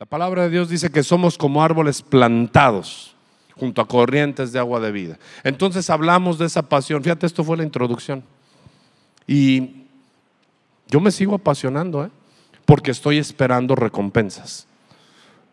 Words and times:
La 0.00 0.06
palabra 0.06 0.44
de 0.44 0.48
Dios 0.48 0.70
dice 0.70 0.88
que 0.88 1.02
somos 1.02 1.36
como 1.36 1.62
árboles 1.62 2.00
plantados 2.00 3.14
junto 3.54 3.82
a 3.82 3.86
corrientes 3.86 4.50
de 4.50 4.58
agua 4.58 4.80
de 4.80 4.90
vida. 4.90 5.18
Entonces 5.44 5.90
hablamos 5.90 6.38
de 6.38 6.46
esa 6.46 6.62
pasión. 6.62 7.02
Fíjate, 7.02 7.26
esto 7.26 7.44
fue 7.44 7.58
la 7.58 7.64
introducción. 7.64 8.24
Y 9.26 9.84
yo 10.88 11.00
me 11.00 11.10
sigo 11.10 11.34
apasionando, 11.34 12.02
¿eh? 12.02 12.10
porque 12.64 12.92
estoy 12.92 13.18
esperando 13.18 13.76
recompensas. 13.76 14.66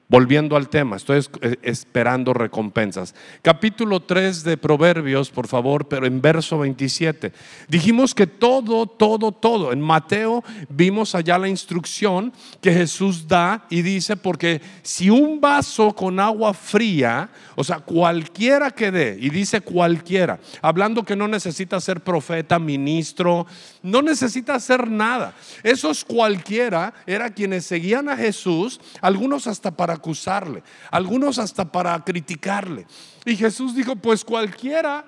Volviendo 0.09 0.55
al 0.55 0.69
tema, 0.69 0.95
estoy 0.95 1.19
eh, 1.41 1.57
esperando 1.63 2.33
recompensas. 2.33 3.13
Capítulo 3.41 3.99
3 3.99 4.45
de 4.45 4.55
Proverbios, 4.55 5.29
por 5.29 5.47
favor, 5.47 5.89
pero 5.89 6.05
en 6.05 6.21
verso 6.21 6.59
27. 6.59 7.33
Dijimos 7.67 8.15
que 8.15 8.25
todo, 8.25 8.85
todo, 8.85 9.33
todo. 9.33 9.73
En 9.73 9.81
Mateo 9.81 10.45
vimos 10.69 11.13
allá 11.13 11.37
la 11.37 11.49
instrucción 11.49 12.31
que 12.61 12.71
Jesús 12.71 13.27
da 13.27 13.65
y 13.69 13.81
dice, 13.81 14.15
porque 14.15 14.61
si 14.81 15.09
un 15.09 15.41
vaso 15.41 15.93
con 15.93 16.21
agua 16.21 16.53
fría, 16.53 17.29
o 17.57 17.65
sea, 17.65 17.79
cualquiera 17.79 18.71
que 18.71 18.91
dé, 18.91 19.17
y 19.19 19.29
dice 19.29 19.59
cualquiera, 19.59 20.39
hablando 20.61 21.03
que 21.03 21.17
no 21.17 21.27
necesita 21.27 21.81
ser 21.81 21.99
profeta, 21.99 22.59
ministro, 22.59 23.45
no 23.83 24.01
necesita 24.01 24.55
hacer 24.55 24.89
nada. 24.89 25.33
Esos 25.63 26.05
cualquiera 26.05 26.93
era 27.05 27.29
quienes 27.29 27.65
seguían 27.65 28.07
a 28.07 28.15
Jesús, 28.15 28.79
algunos 29.01 29.47
hasta 29.47 29.71
para 29.71 29.96
acusarle, 29.97 30.63
algunos 30.89 31.37
hasta 31.37 31.71
para 31.71 32.03
criticarle. 32.03 32.85
Y 33.25 33.35
Jesús 33.35 33.75
dijo, 33.75 33.95
pues 33.95 34.23
cualquiera, 34.23 35.05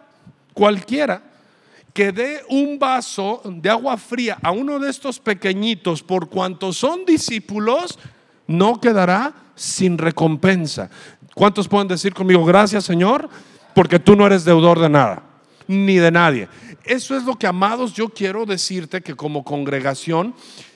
cualquiera 0.53 1.23
que 1.93 2.11
dé 2.11 2.43
un 2.49 2.77
vaso 2.77 3.41
de 3.45 3.69
agua 3.69 3.97
fría 3.97 4.37
a 4.41 4.51
uno 4.51 4.79
de 4.79 4.89
estos 4.89 5.19
pequeñitos 5.19 6.03
por 6.03 6.29
cuanto 6.29 6.71
son 6.71 7.05
discípulos, 7.05 7.97
no 8.47 8.79
quedará 8.79 9.33
sin 9.55 9.97
recompensa. 9.97 10.89
¿Cuántos 11.33 11.67
pueden 11.67 11.87
decir 11.87 12.13
conmigo, 12.13 12.45
gracias 12.45 12.85
Señor? 12.85 13.29
Porque 13.73 13.99
tú 13.99 14.15
no 14.15 14.25
eres 14.25 14.45
deudor 14.45 14.79
de 14.79 14.89
nada, 14.89 15.23
ni 15.67 15.95
de 15.97 16.11
nadie. 16.11 16.47
Eso 16.83 17.15
es 17.15 17.23
lo 17.23 17.35
que, 17.35 17.47
amados, 17.47 17.93
yo 17.93 18.09
quiero 18.09 18.45
decirte 18.45 19.01
que 19.01 19.15
como 19.15 19.43
congregación 19.43 20.33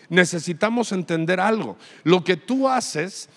necesitamos 0.10 0.92
entender 0.92 1.40
algo. 1.40 1.78
Lo 2.04 2.24
que 2.24 2.38
tú 2.38 2.70
haces 2.70 3.30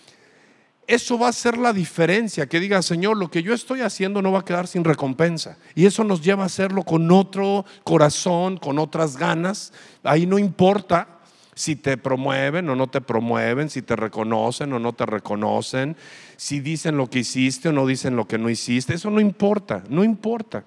eso 0.86 1.18
va 1.18 1.28
a 1.28 1.32
ser 1.32 1.58
la 1.58 1.72
diferencia, 1.72 2.46
que 2.46 2.60
diga, 2.60 2.80
Señor, 2.80 3.16
lo 3.16 3.30
que 3.30 3.42
yo 3.42 3.52
estoy 3.52 3.80
haciendo 3.80 4.22
no 4.22 4.30
va 4.32 4.40
a 4.40 4.44
quedar 4.44 4.68
sin 4.68 4.84
recompensa. 4.84 5.58
Y 5.74 5.86
eso 5.86 6.04
nos 6.04 6.22
lleva 6.22 6.44
a 6.44 6.46
hacerlo 6.46 6.84
con 6.84 7.10
otro 7.10 7.64
corazón, 7.82 8.56
con 8.56 8.78
otras 8.78 9.16
ganas. 9.16 9.72
Ahí 10.04 10.26
no 10.26 10.38
importa 10.38 11.08
si 11.56 11.74
te 11.74 11.96
promueven 11.96 12.68
o 12.68 12.76
no 12.76 12.86
te 12.86 13.00
promueven, 13.00 13.68
si 13.70 13.82
te 13.82 13.96
reconocen 13.96 14.72
o 14.74 14.78
no 14.78 14.92
te 14.92 15.06
reconocen, 15.06 15.96
si 16.36 16.60
dicen 16.60 16.96
lo 16.96 17.08
que 17.08 17.20
hiciste 17.20 17.70
o 17.70 17.72
no 17.72 17.86
dicen 17.86 18.14
lo 18.14 18.28
que 18.28 18.38
no 18.38 18.48
hiciste. 18.48 18.94
Eso 18.94 19.10
no 19.10 19.20
importa, 19.20 19.82
no 19.88 20.04
importa. 20.04 20.64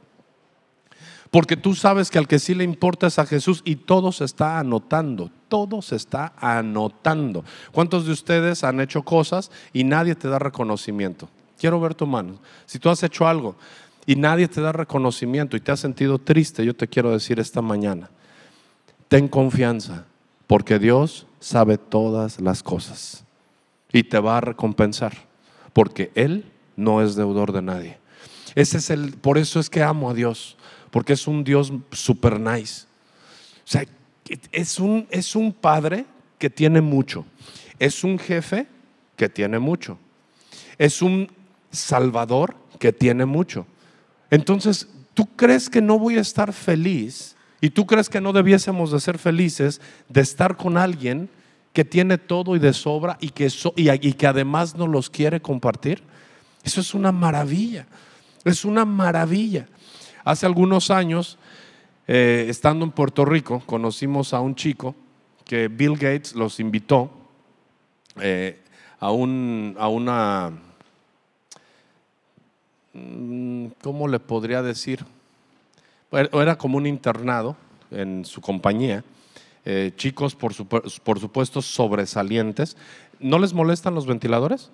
Porque 1.31 1.55
tú 1.55 1.75
sabes 1.75 2.09
que 2.09 2.17
al 2.17 2.27
que 2.27 2.39
sí 2.39 2.55
le 2.55 2.63
importa 2.63 3.07
es 3.07 3.19
a 3.19 3.25
Jesús 3.25 3.61
y 3.63 3.75
todo 3.75 4.11
se 4.11 4.25
está 4.25 4.57
anotando, 4.57 5.29
todo 5.47 5.81
se 5.81 5.95
está 5.95 6.33
anotando. 6.37 7.43
¿Cuántos 7.71 8.05
de 8.05 8.13
ustedes 8.13 8.63
han 8.63 8.79
hecho 8.79 9.03
cosas 9.03 9.51
y 9.71 9.83
nadie 9.83 10.15
te 10.15 10.27
da 10.27 10.39
reconocimiento? 10.39 11.29
Quiero 11.59 11.79
ver 11.79 11.93
tu 11.93 12.07
mano. 12.07 12.39
Si 12.65 12.79
tú 12.79 12.89
has 12.89 13.03
hecho 13.03 13.27
algo 13.27 13.55
y 14.07 14.15
nadie 14.15 14.47
te 14.47 14.61
da 14.61 14.71
reconocimiento 14.71 15.55
y 15.55 15.59
te 15.59 15.71
has 15.71 15.79
sentido 15.79 16.17
triste, 16.17 16.65
yo 16.65 16.75
te 16.75 16.87
quiero 16.87 17.11
decir 17.11 17.39
esta 17.39 17.61
mañana, 17.61 18.09
ten 19.07 19.27
confianza, 19.27 20.05
porque 20.47 20.79
Dios 20.79 21.27
sabe 21.39 21.77
todas 21.77 22.41
las 22.41 22.63
cosas 22.63 23.23
y 23.93 24.03
te 24.03 24.17
va 24.17 24.37
a 24.37 24.41
recompensar, 24.41 25.13
porque 25.73 26.11
Él 26.15 26.45
no 26.75 27.03
es 27.03 27.15
deudor 27.15 27.51
de 27.51 27.61
nadie. 27.61 27.97
Ese 28.55 28.77
es 28.77 28.89
el, 28.89 29.13
por 29.13 29.37
eso 29.37 29.59
es 29.59 29.69
que 29.69 29.83
amo 29.83 30.09
a 30.09 30.13
Dios 30.13 30.57
porque 30.91 31.13
es 31.13 31.27
un 31.27 31.43
Dios 31.43 31.71
super 31.91 32.39
nice. 32.39 32.85
O 33.63 33.71
sea, 33.71 33.85
es 34.51 34.79
un, 34.79 35.07
es 35.09 35.35
un 35.35 35.53
padre 35.53 36.05
que 36.37 36.49
tiene 36.49 36.81
mucho. 36.81 37.25
Es 37.77 38.03
un 38.03 38.17
jefe 38.17 38.67
que 39.15 39.29
tiene 39.29 39.59
mucho. 39.59 39.97
Es 40.77 41.01
un 41.01 41.31
salvador 41.71 42.55
que 42.79 42.91
tiene 42.91 43.25
mucho. 43.25 43.65
Entonces, 44.31 44.87
¿tú 45.13 45.25
crees 45.35 45.69
que 45.69 45.81
no 45.81 45.99
voy 45.99 46.17
a 46.17 46.21
estar 46.21 46.53
feliz? 46.53 47.35
¿Y 47.61 47.69
tú 47.71 47.85
crees 47.85 48.09
que 48.09 48.21
no 48.21 48.33
debiésemos 48.33 48.91
de 48.91 48.99
ser 48.99 49.17
felices 49.17 49.81
de 50.07 50.21
estar 50.21 50.55
con 50.55 50.77
alguien 50.77 51.29
que 51.73 51.83
tiene 51.85 52.17
todo 52.17 52.55
y 52.55 52.59
de 52.59 52.73
sobra 52.73 53.17
y 53.19 53.29
que, 53.29 53.51
y, 53.75 54.07
y 54.07 54.13
que 54.13 54.27
además 54.27 54.75
nos 54.75 54.89
los 54.89 55.09
quiere 55.09 55.41
compartir? 55.41 56.01
Eso 56.63 56.81
es 56.81 56.93
una 56.93 57.11
maravilla. 57.11 57.85
Es 58.45 58.63
una 58.63 58.85
maravilla. 58.85 59.67
Hace 60.23 60.45
algunos 60.45 60.91
años, 60.91 61.37
eh, 62.07 62.45
estando 62.49 62.85
en 62.85 62.91
Puerto 62.91 63.25
Rico, 63.25 63.61
conocimos 63.65 64.33
a 64.33 64.39
un 64.39 64.55
chico 64.55 64.95
que 65.43 65.67
Bill 65.67 65.93
Gates 65.93 66.35
los 66.35 66.59
invitó 66.59 67.09
eh, 68.21 68.59
a, 68.99 69.11
un, 69.11 69.75
a 69.77 69.87
una, 69.87 70.51
mm, 72.93 73.67
¿cómo 73.81 74.07
le 74.07 74.19
podría 74.19 74.61
decir? 74.61 75.05
Era 76.11 76.57
como 76.57 76.77
un 76.77 76.85
internado 76.85 77.55
en 77.91 78.25
su 78.25 78.41
compañía. 78.41 79.03
Eh, 79.65 79.91
chicos, 79.95 80.35
por, 80.35 80.53
por, 80.65 81.19
supuesto, 81.19 81.61
sobresalientes. 81.61 82.77
¿No 83.19 83.37
les 83.37 83.53
molestan 83.53 83.93
los 83.93 84.07
ventiladores? 84.07 84.71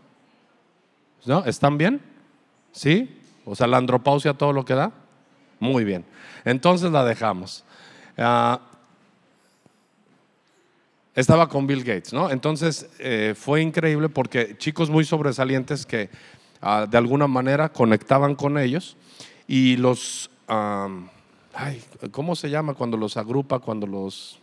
¿No? 1.26 1.44
¿Están 1.46 1.78
bien? 1.78 2.02
¿Sí? 2.72 3.10
O 3.46 3.56
sea, 3.56 3.68
la 3.68 3.78
andropausia, 3.78 4.34
todo 4.34 4.54
lo 4.54 4.66
que 4.66 4.74
da. 4.74 4.92
Muy 5.60 5.84
bien. 5.84 6.06
Entonces 6.44 6.92
la 6.92 7.06
dejamos. 7.06 7.64
Ah, 8.18 8.60
estaba 11.16 11.48
con 11.48 11.66
Bill 11.66 11.84
Gates, 11.84 12.12
¿no? 12.12 12.30
Entonces 12.30 12.90
eh, 13.00 13.34
fue 13.38 13.62
increíble 13.62 14.10
porque 14.10 14.58
chicos 14.58 14.90
muy 14.90 15.06
sobresalientes 15.06 15.86
que 15.86 16.10
ah, 16.62 16.86
de 16.90 16.98
alguna 16.98 17.28
manera 17.28 17.70
conectaban 17.70 18.36
con 18.36 18.58
ellos 18.58 18.98
y 19.48 19.78
los, 19.78 20.30
ay, 20.48 21.82
¿cómo 22.12 22.36
se 22.36 22.50
llama 22.50 22.74
cuando 22.74 22.98
los 22.98 23.16
agrupa, 23.16 23.60
cuando 23.60 23.88
los, 23.88 24.40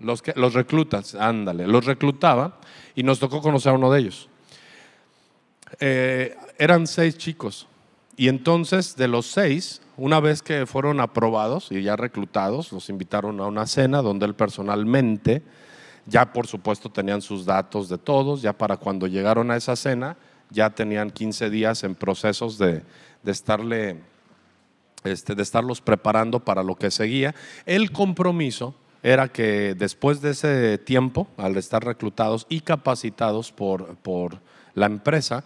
los, 0.00 0.22
los 0.34 0.54
reclutas, 0.54 1.14
ándale, 1.14 1.66
los 1.66 1.84
reclutaba 1.84 2.58
y 2.94 3.02
nos 3.02 3.18
tocó 3.18 3.40
conocer 3.40 3.72
a 3.72 3.74
uno 3.74 3.92
de 3.92 4.00
ellos. 4.00 4.28
Eh, 5.80 6.36
eran 6.58 6.86
seis 6.86 7.16
chicos 7.16 7.66
y 8.18 8.26
entonces 8.28 8.96
de 8.96 9.06
los 9.06 9.26
seis, 9.26 9.80
una 9.96 10.18
vez 10.18 10.42
que 10.42 10.66
fueron 10.66 10.98
aprobados 10.98 11.70
y 11.70 11.82
ya 11.82 11.94
reclutados, 11.94 12.72
los 12.72 12.88
invitaron 12.88 13.38
a 13.38 13.46
una 13.46 13.64
cena 13.68 14.02
donde 14.02 14.26
él 14.26 14.34
personalmente, 14.34 15.44
ya 16.04 16.32
por 16.32 16.48
supuesto 16.48 16.90
tenían 16.90 17.22
sus 17.22 17.46
datos 17.46 17.88
de 17.88 17.96
todos, 17.96 18.42
ya 18.42 18.52
para 18.52 18.76
cuando 18.76 19.06
llegaron 19.06 19.52
a 19.52 19.56
esa 19.56 19.76
cena, 19.76 20.16
ya 20.50 20.70
tenían 20.70 21.10
15 21.10 21.48
días 21.48 21.84
en 21.84 21.94
procesos 21.94 22.58
de, 22.58 22.82
estarle, 23.24 24.00
este, 25.04 25.36
de 25.36 25.42
estarlos 25.44 25.80
preparando 25.80 26.40
para 26.40 26.64
lo 26.64 26.74
que 26.74 26.90
seguía. 26.90 27.36
El 27.66 27.92
compromiso 27.92 28.74
era 29.04 29.28
que 29.28 29.76
después 29.78 30.20
de 30.20 30.30
ese 30.30 30.78
tiempo, 30.78 31.28
al 31.36 31.56
estar 31.56 31.84
reclutados 31.84 32.46
y 32.48 32.62
capacitados 32.62 33.52
por, 33.52 33.94
por 33.98 34.40
la 34.74 34.86
empresa, 34.86 35.44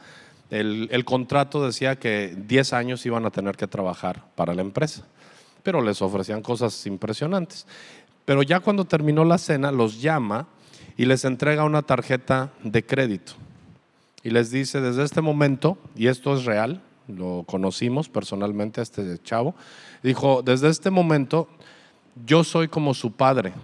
el, 0.53 1.05
contrato 1.07 1.65
decía 1.65 1.97
que 1.97 2.37
10 2.37 2.75
años 2.75 3.07
iban 3.07 3.25
a 3.25 3.31
tener 3.31 3.57
que 3.57 3.67
trabajar 3.67 4.27
para 4.35 4.53
la 4.53 4.61
empresa, 4.61 5.07
pero 5.63 5.81
les 5.81 6.03
ofrecían 6.03 6.43
cosas 6.43 6.87
impresionantes. 6.87 7.67
Pero 8.27 8.43
ya 8.43 8.61
cuando 8.61 8.85
terminó 8.85 9.25
la 9.25 9.39
cena, 9.39 9.73
los 9.73 10.03
llama 10.03 10.47
y 10.99 11.07
les 11.07 11.25
entrega 11.25 11.65
una 11.65 11.81
tarjeta 11.81 12.53
de 12.63 12.85
crédito. 12.85 13.33
Y 14.23 14.29
les 14.29 14.51
dice, 14.51 14.83
desde 14.83 15.05
este 15.05 15.23
momento, 15.23 15.79
y 15.97 16.09
esto 16.09 16.37
es 16.37 16.45
real, 16.45 16.83
lo 17.09 17.45
conocimos 17.47 18.11
personalmente 18.11 18.81
a 18.81 18.83
este 18.83 19.19
chavo, 19.23 19.55
dijo, 20.03 20.43
desde 20.43 20.69
este 20.69 20.91
momento 20.91 21.49
yo 22.27 22.45
soy 22.45 22.69
como 22.69 22.93
su 22.93 23.13
padre 23.13 23.55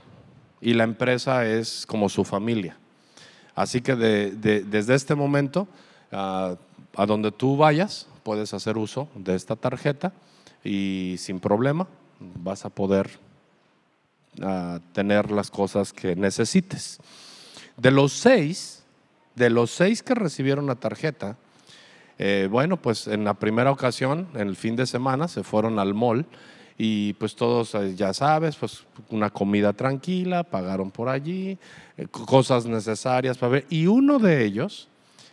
y 0.62 0.72
la 0.72 0.84
empresa 0.84 1.44
es 1.44 1.84
como 1.86 2.08
su 2.08 2.24
familia. 2.24 2.78
Así 3.54 3.82
que 3.82 3.94
desde 3.94 4.94
este 4.94 5.14
momento 5.14 5.68
ah, 6.12 6.56
a 6.98 7.06
donde 7.06 7.30
tú 7.30 7.56
vayas, 7.56 8.08
puedes 8.24 8.52
hacer 8.52 8.76
uso 8.76 9.08
de 9.14 9.36
esta 9.36 9.54
tarjeta 9.54 10.12
y 10.64 11.14
sin 11.18 11.38
problema 11.38 11.86
vas 12.18 12.64
a 12.64 12.70
poder 12.70 13.08
ah, 14.42 14.80
tener 14.92 15.30
las 15.30 15.48
cosas 15.48 15.92
que 15.92 16.16
necesites. 16.16 16.98
De 17.76 17.92
los 17.92 18.12
seis, 18.12 18.82
de 19.36 19.48
los 19.48 19.70
seis 19.70 20.02
que 20.02 20.16
recibieron 20.16 20.66
la 20.66 20.74
tarjeta, 20.74 21.36
eh, 22.18 22.48
bueno, 22.50 22.78
pues 22.78 23.06
en 23.06 23.22
la 23.22 23.34
primera 23.34 23.70
ocasión, 23.70 24.26
en 24.34 24.48
el 24.48 24.56
fin 24.56 24.74
de 24.74 24.84
semana, 24.84 25.28
se 25.28 25.44
fueron 25.44 25.78
al 25.78 25.94
mall 25.94 26.26
y 26.76 27.12
pues 27.12 27.36
todos, 27.36 27.76
eh, 27.76 27.94
ya 27.94 28.12
sabes, 28.12 28.56
pues 28.56 28.84
una 29.10 29.30
comida 29.30 29.72
tranquila, 29.72 30.42
pagaron 30.42 30.90
por 30.90 31.08
allí, 31.08 31.58
eh, 31.96 32.08
cosas 32.10 32.66
necesarias 32.66 33.38
para 33.38 33.52
ver. 33.52 33.66
Y 33.70 33.86
uno 33.86 34.18
de 34.18 34.44
ellos 34.44 34.88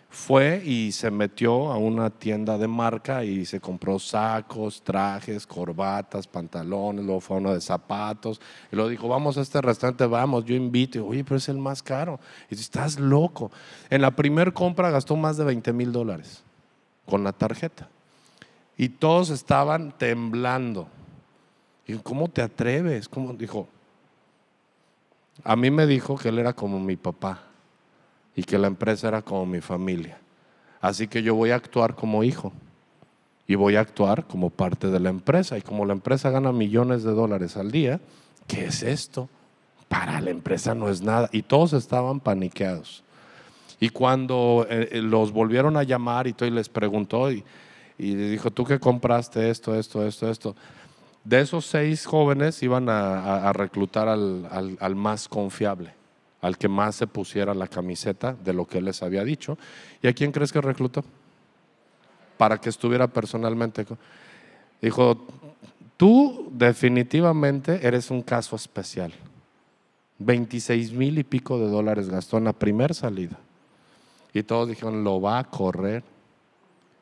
fue 0.10 0.62
y 0.63 0.92
se 0.92 1.12
metió 1.12 1.72
a 1.72 1.78
una 1.78 2.10
tienda 2.10 2.57
de 2.57 2.68
marca 2.68 3.24
y 3.24 3.46
se 3.46 3.60
compró 3.60 4.00
sacos, 4.00 4.81
trajes, 4.81 5.46
corbatas, 5.46 6.25
pantalones, 6.25 7.04
luego 7.04 7.19
fue 7.19 7.38
a 7.38 7.40
uno 7.40 7.54
de 7.54 7.62
zapatos. 7.62 8.40
Y 8.72 8.75
luego 8.75 8.90
dijo, 8.90 9.07
vamos 9.07 9.38
a 9.38 9.42
este 9.42 9.62
restaurante, 9.62 10.06
vamos, 10.06 10.46
yo 10.46 10.56
invito. 10.56 11.06
Oye, 11.06 11.24
pero 11.24 11.36
es 11.36 11.50
el 11.50 11.57
más 11.57 11.84
caro. 11.84 12.19
Y 12.48 12.56
dice, 12.56 12.63
estás 12.63 13.00
loco. 13.00 13.52
En 13.90 14.02
la 14.02 14.12
primera 14.12 14.52
compra 14.52 14.90
gastó 14.90 15.16
más 15.16 15.38
de 15.38 15.44
20 15.44 15.74
mil 15.74 15.92
dólares 15.92 16.44
con 17.06 17.24
la 17.24 17.34
tarjeta. 17.34 17.90
Y 18.78 18.90
todos 18.90 19.30
estaban 19.30 19.92
temblando. 19.98 20.88
Y 21.88 21.96
¿cómo 21.96 22.30
te 22.30 22.42
atreves? 22.42 23.10
¿Cómo? 23.10 23.34
Dijo, 23.34 23.68
a 25.44 25.56
mí 25.56 25.69
me 25.72 25.86
dijo 25.86 26.18
que 26.18 26.30
él 26.30 26.40
era 26.40 26.54
como 26.54 26.80
mi 26.80 26.96
papá 26.96 27.44
y 28.36 28.44
que 28.44 28.58
la 28.58 28.68
empresa 28.68 29.08
era 29.08 29.22
como 29.22 29.46
mi 29.46 29.62
familia. 29.62 30.18
Así 30.82 31.08
que 31.08 31.24
yo 31.24 31.36
voy 31.36 31.52
a 31.52 31.56
actuar 31.56 31.96
como 31.96 32.24
hijo 32.24 32.54
y 33.48 33.56
voy 33.56 33.76
a 33.76 33.82
actuar 33.82 34.26
como 34.26 34.50
parte 34.50 34.88
de 34.88 35.00
la 35.00 35.10
empresa. 35.10 35.58
Y 35.58 35.62
como 35.62 35.86
la 35.86 35.94
empresa 35.94 36.30
gana 36.30 36.52
millones 36.52 37.04
de 37.04 37.12
dólares 37.12 37.58
al 37.58 37.72
día, 37.72 38.00
¿qué 38.48 38.66
es 38.66 38.84
esto? 38.84 39.30
Para 39.88 40.20
la 40.22 40.32
empresa 40.32 40.76
no 40.76 40.90
es 40.90 41.02
nada. 41.02 41.30
Y 41.32 41.44
todos 41.44 41.74
estaban 41.74 42.20
paniqueados. 42.20 43.04
Y 43.80 43.90
cuando 43.90 44.66
eh, 44.70 44.90
eh, 44.92 45.02
los 45.02 45.32
volvieron 45.32 45.78
a 45.78 45.84
llamar 45.84 46.28
y 46.28 46.34
todo 46.34 46.48
y 46.48 46.52
les 46.52 46.70
preguntó 46.70 47.32
y, 47.32 47.44
y 47.98 48.16
dijo, 48.16 48.52
¿tú 48.52 48.64
qué 48.64 48.80
compraste 48.80 49.50
esto, 49.50 49.76
esto, 49.76 50.06
esto, 50.06 50.30
esto? 50.30 50.56
De 51.26 51.42
esos 51.42 51.66
seis 51.66 52.06
jóvenes 52.06 52.62
iban 52.62 52.88
a, 52.88 53.52
reclutar 53.52 54.08
al, 54.08 54.48
al, 54.80 54.96
más 54.96 55.28
confiable, 55.28 55.95
al 56.46 56.60
que 56.60 56.68
más 56.68 56.96
se 56.96 57.08
pusiera 57.08 57.56
la 57.56 57.68
camiseta 57.68 58.34
de 58.34 58.54
lo 58.54 58.68
que 58.68 58.78
él 58.78 58.86
les 58.86 59.02
había 59.02 59.24
dicho. 59.24 59.58
¿Y 60.04 60.08
a 60.08 60.14
quién 60.14 60.32
crees 60.32 60.54
que 60.54 60.62
reclutó? 60.62 61.04
Para 62.38 62.60
que 62.60 62.70
estuviera 62.70 63.08
personalmente. 63.08 63.84
Dijo, 64.80 65.26
tú 65.98 66.52
definitivamente 66.52 67.80
eres 67.82 68.12
un 68.12 68.22
caso 68.22 68.56
especial. 68.56 69.12
26 70.20 70.94
mil 70.94 71.18
y 71.18 71.24
pico 71.24 71.58
de 71.58 71.68
dólares 71.68 72.10
gastó 72.10 72.38
en 72.38 72.44
la 72.44 72.54
primera 72.54 72.94
salida. 72.94 73.40
Y 74.32 74.44
todos 74.44 74.70
dijeron, 74.70 75.04
lo 75.04 75.20
va 75.20 75.40
a 75.40 75.46
correr. 75.46 76.04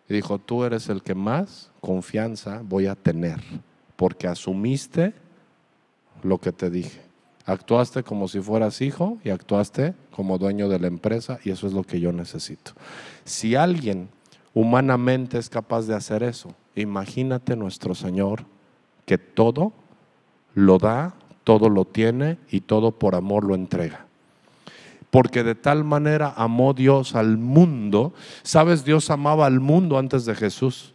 Y 0.08 0.14
dijo, 0.14 0.40
tú 0.40 0.64
eres 0.64 0.88
el 0.88 1.04
que 1.04 1.16
más 1.16 1.70
confianza 1.82 2.62
voy 2.64 2.88
a 2.88 2.96
tener 2.96 3.42
porque 3.98 4.26
asumiste 4.26 5.14
lo 6.24 6.38
que 6.38 6.54
te 6.54 6.70
dije. 6.70 7.03
Actuaste 7.46 8.04
como 8.04 8.28
si 8.28 8.40
fueras 8.40 8.82
hijo 8.82 9.18
y 9.24 9.30
actuaste 9.30 9.94
como 10.12 10.38
dueño 10.38 10.70
de 10.70 10.80
la 10.80 10.88
empresa 10.88 11.40
y 11.44 11.52
eso 11.52 11.68
es 11.68 11.74
lo 11.74 11.84
que 11.84 12.00
yo 12.00 12.14
necesito. 12.14 12.72
Si 13.26 13.56
alguien 13.56 14.10
humanamente 14.54 15.38
es 15.38 15.50
capaz 15.50 15.88
de 15.88 15.96
hacer 15.96 16.24
eso, 16.24 16.56
imagínate 16.76 17.56
nuestro 17.56 17.96
Señor 17.96 18.46
que 19.06 19.18
todo 19.18 19.74
lo 20.54 20.78
da, 20.78 21.16
todo 21.44 21.70
lo 21.70 21.86
tiene 21.86 22.38
y 22.50 22.62
todo 22.62 22.92
por 22.92 23.16
amor 23.16 23.44
lo 23.44 23.56
entrega. 23.56 24.06
Porque 25.10 25.44
de 25.44 25.54
tal 25.54 25.84
manera 25.84 26.34
amó 26.36 26.74
Dios 26.74 27.14
al 27.14 27.38
mundo. 27.38 28.14
Sabes, 28.42 28.84
Dios 28.84 29.12
amaba 29.12 29.46
al 29.46 29.60
mundo 29.60 30.00
antes 30.00 30.26
de 30.26 30.34
Jesús. 30.34 30.94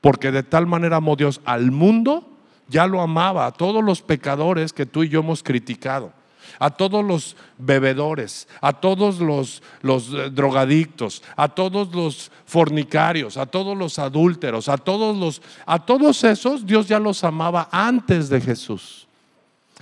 Porque 0.00 0.32
de 0.32 0.42
tal 0.42 0.66
manera 0.66 0.96
amó 0.96 1.14
Dios 1.14 1.42
al 1.44 1.72
mundo, 1.72 2.31
ya 2.72 2.86
lo 2.86 3.00
amaba, 3.00 3.46
a 3.46 3.52
todos 3.52 3.84
los 3.84 4.00
pecadores 4.02 4.72
que 4.72 4.86
tú 4.86 5.04
y 5.04 5.10
yo 5.10 5.20
hemos 5.20 5.42
criticado, 5.42 6.12
a 6.58 6.70
todos 6.70 7.04
los 7.04 7.36
bebedores, 7.58 8.48
a 8.60 8.72
todos 8.72 9.20
los, 9.20 9.62
los 9.82 10.08
eh, 10.12 10.30
drogadictos, 10.30 11.22
a 11.36 11.48
todos 11.48 11.94
los 11.94 12.32
fornicarios, 12.46 13.36
a 13.36 13.46
todos 13.46 13.76
los 13.76 13.98
adúlteros, 13.98 14.68
a 14.68 14.78
todos 14.78 15.16
los, 15.16 15.42
a 15.66 15.84
todos 15.84 16.24
esos 16.24 16.66
Dios 16.66 16.88
ya 16.88 16.98
los 16.98 17.22
amaba 17.22 17.68
antes 17.70 18.28
de 18.28 18.40
Jesús. 18.40 19.06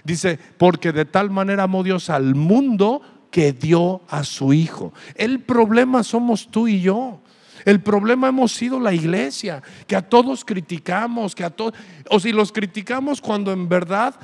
Dice, 0.02 0.38
porque 0.58 0.92
de 0.92 1.04
tal 1.04 1.30
manera 1.30 1.64
amó 1.64 1.82
Dios 1.82 2.10
al 2.10 2.34
mundo 2.34 3.02
que 3.30 3.52
dio 3.52 4.00
a 4.08 4.24
su 4.24 4.52
Hijo. 4.52 4.92
El 5.14 5.40
problema 5.40 6.02
somos 6.02 6.48
tú 6.50 6.66
y 6.66 6.80
yo. 6.80 7.20
El 7.64 7.80
problema 7.80 8.28
hemos 8.28 8.52
sido 8.52 8.80
la 8.80 8.92
iglesia, 8.92 9.62
que 9.86 9.96
a 9.96 10.02
todos 10.02 10.44
criticamos, 10.44 11.34
que 11.34 11.44
a 11.44 11.52
o 12.08 12.20
si 12.20 12.32
los 12.32 12.52
criticamos 12.52 13.20
cuando 13.20 13.52
en 13.52 13.68
verdad 13.68 14.14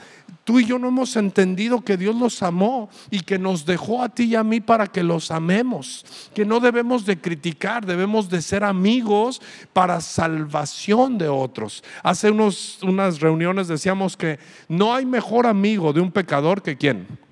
tú 0.44 0.60
y 0.60 0.64
yo 0.64 0.78
no 0.78 0.88
hemos 0.88 1.16
entendido 1.16 1.80
que 1.82 1.96
Dios 1.96 2.14
los 2.14 2.42
amó 2.42 2.88
y 3.10 3.20
que 3.20 3.38
nos 3.38 3.66
dejó 3.66 4.02
a 4.02 4.08
ti 4.08 4.24
y 4.24 4.34
a 4.36 4.44
mí 4.44 4.60
para 4.60 4.86
que 4.86 5.02
los 5.02 5.30
amemos, 5.30 6.06
que 6.34 6.44
no 6.44 6.60
debemos 6.60 7.04
de 7.04 7.20
criticar, 7.20 7.84
debemos 7.84 8.30
de 8.30 8.40
ser 8.40 8.62
amigos 8.62 9.42
para 9.72 10.00
salvación 10.00 11.18
de 11.18 11.28
otros. 11.28 11.82
Hace 12.02 12.30
unos, 12.30 12.78
unas 12.82 13.20
reuniones 13.20 13.68
decíamos 13.68 14.16
que 14.16 14.38
no 14.68 14.94
hay 14.94 15.04
mejor 15.04 15.46
amigo 15.46 15.92
de 15.92 16.00
un 16.00 16.12
pecador 16.12 16.62
que 16.62 16.76
quién 16.76 17.25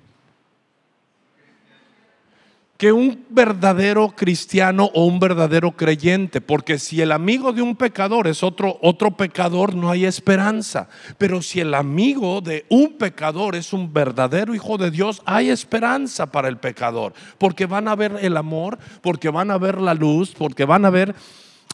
que 2.85 2.91
un 2.91 3.25
verdadero 3.31 4.13
cristiano 4.15 4.91
o 4.93 5.05
un 5.05 5.19
verdadero 5.19 5.71
creyente, 5.71 6.39
porque 6.39 6.77
si 6.77 7.01
el 7.01 7.11
amigo 7.11 7.51
de 7.51 7.63
un 7.63 7.75
pecador 7.75 8.27
es 8.27 8.43
otro 8.43 8.77
otro 8.79 9.09
pecador, 9.17 9.73
no 9.73 9.89
hay 9.89 10.05
esperanza. 10.05 10.87
Pero 11.17 11.41
si 11.41 11.59
el 11.61 11.73
amigo 11.73 12.41
de 12.41 12.67
un 12.69 12.95
pecador 12.99 13.55
es 13.55 13.73
un 13.73 13.91
verdadero 13.91 14.53
hijo 14.53 14.77
de 14.77 14.91
Dios, 14.91 15.23
hay 15.25 15.49
esperanza 15.49 16.27
para 16.27 16.47
el 16.47 16.57
pecador, 16.57 17.13
porque 17.39 17.65
van 17.65 17.87
a 17.87 17.95
ver 17.95 18.19
el 18.21 18.37
amor, 18.37 18.77
porque 19.01 19.31
van 19.31 19.49
a 19.49 19.57
ver 19.57 19.81
la 19.81 19.95
luz, 19.95 20.35
porque 20.37 20.65
van 20.65 20.85
a 20.85 20.91
ver 20.91 21.15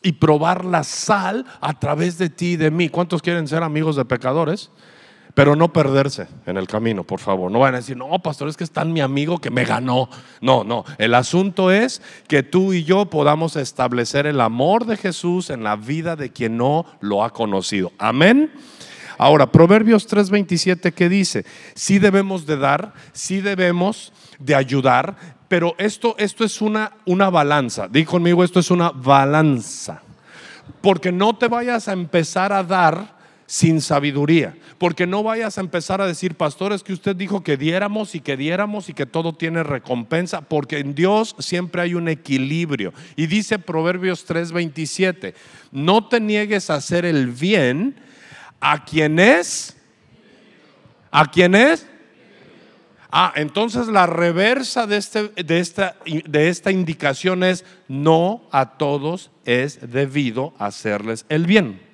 y 0.02 0.14
probar 0.14 0.64
la 0.64 0.86
sal 0.86 1.46
a 1.60 1.78
través 1.78 2.20
de 2.20 2.30
ti 2.30 2.52
y 2.52 2.56
de 2.56 2.72
mí. 2.72 2.88
¿Cuántos 2.88 3.22
quieren 3.22 3.50
ser 3.50 3.64
amigos 3.64 3.98
de 3.98 4.06
pecadores? 4.06 4.72
Pero 5.34 5.56
no 5.56 5.72
perderse 5.72 6.28
en 6.46 6.58
el 6.58 6.68
camino, 6.68 7.04
por 7.04 7.20
favor. 7.20 7.52
No 7.52 7.60
van 7.60 7.76
a 7.76 7.78
decir, 7.78 7.96
no, 7.96 8.20
pastor, 8.20 8.50
es 8.50 8.58
que 8.58 8.64
es 8.64 8.72
tan 8.72 8.92
mi 8.92 9.02
amigo 9.02 9.40
que 9.40 9.50
me 9.50 9.64
ganó. 9.64 10.10
No, 10.42 10.64
no. 10.64 10.84
El 10.98 11.14
asunto 11.14 11.72
es 11.72 12.02
que 12.28 12.44
tú 12.44 12.74
y 12.74 12.84
yo 12.84 13.06
podamos 13.06 13.56
establecer 13.56 14.26
el 14.26 14.42
amor 14.42 14.86
de 14.86 14.98
Jesús 14.98 15.50
en 15.50 15.64
la 15.64 15.76
vida 15.76 16.16
de 16.16 16.32
quien 16.32 16.58
no 16.58 16.86
lo 17.00 17.24
ha 17.24 17.32
conocido. 17.32 17.92
Amén. 17.98 18.52
Ahora, 19.18 19.52
Proverbios 19.52 20.08
3:27 20.08 20.94
que 20.94 21.08
dice, 21.08 21.46
sí 21.76 22.00
debemos 22.00 22.46
de 22.46 22.58
dar, 22.58 22.94
sí 23.14 23.40
debemos 23.40 24.12
de 24.40 24.56
ayudar, 24.56 25.16
pero 25.48 25.76
esto, 25.78 26.16
esto 26.18 26.44
es 26.44 26.62
una, 26.62 26.94
una 27.06 27.30
balanza. 27.30 27.88
Di 27.88 28.04
conmigo, 28.04 28.44
esto 28.44 28.60
es 28.60 28.72
una 28.72 28.90
balanza. 28.90 30.02
Porque 30.82 31.12
no 31.12 31.36
te 31.36 31.48
vayas 31.48 31.88
a 31.88 31.94
empezar 31.94 32.52
a 32.52 32.64
dar 32.64 33.21
sin 33.52 33.82
sabiduría. 33.82 34.56
Porque 34.78 35.06
no 35.06 35.24
vayas 35.24 35.58
a 35.58 35.62
empezar 35.62 36.00
a 36.00 36.08
decir, 36.08 36.36
pastores, 36.36 36.84
que 36.84 36.94
usted 36.94 37.18
dijo 37.18 37.44
que 37.44 37.58
diéramos 37.58 38.16
y 38.16 38.22
que 38.22 38.38
diéramos 38.38 38.88
y 38.88 38.94
que 38.94 39.06
todo 39.06 39.34
tiene 39.34 39.62
recompensa, 39.62 40.40
porque 40.40 40.78
en 40.78 40.96
Dios 40.96 41.36
siempre 41.38 41.82
hay 41.82 41.94
un 41.94 42.08
equilibrio. 42.08 42.94
Y 43.18 43.28
dice 43.28 43.60
Proverbios 43.60 44.26
3:27, 44.26 45.34
no 45.74 46.08
te 46.08 46.22
niegues 46.22 46.70
a 46.70 46.76
hacer 46.76 47.04
el 47.04 47.28
bien 47.28 48.00
a 48.62 48.86
quien 48.86 49.20
es, 49.20 49.76
a 51.12 51.30
quien 51.30 51.54
es. 51.54 51.86
Ah, 53.12 53.34
entonces 53.36 53.88
la 53.88 54.08
reversa 54.08 54.88
de, 54.88 54.96
este, 54.96 55.28
de, 55.28 55.60
esta, 55.60 55.98
de 56.06 56.48
esta 56.48 56.72
indicación 56.72 57.44
es, 57.44 57.66
no 57.90 58.44
a 58.50 58.78
todos 58.78 59.30
es 59.44 59.92
debido 59.92 60.54
hacerles 60.58 61.26
el 61.28 61.46
bien. 61.46 61.91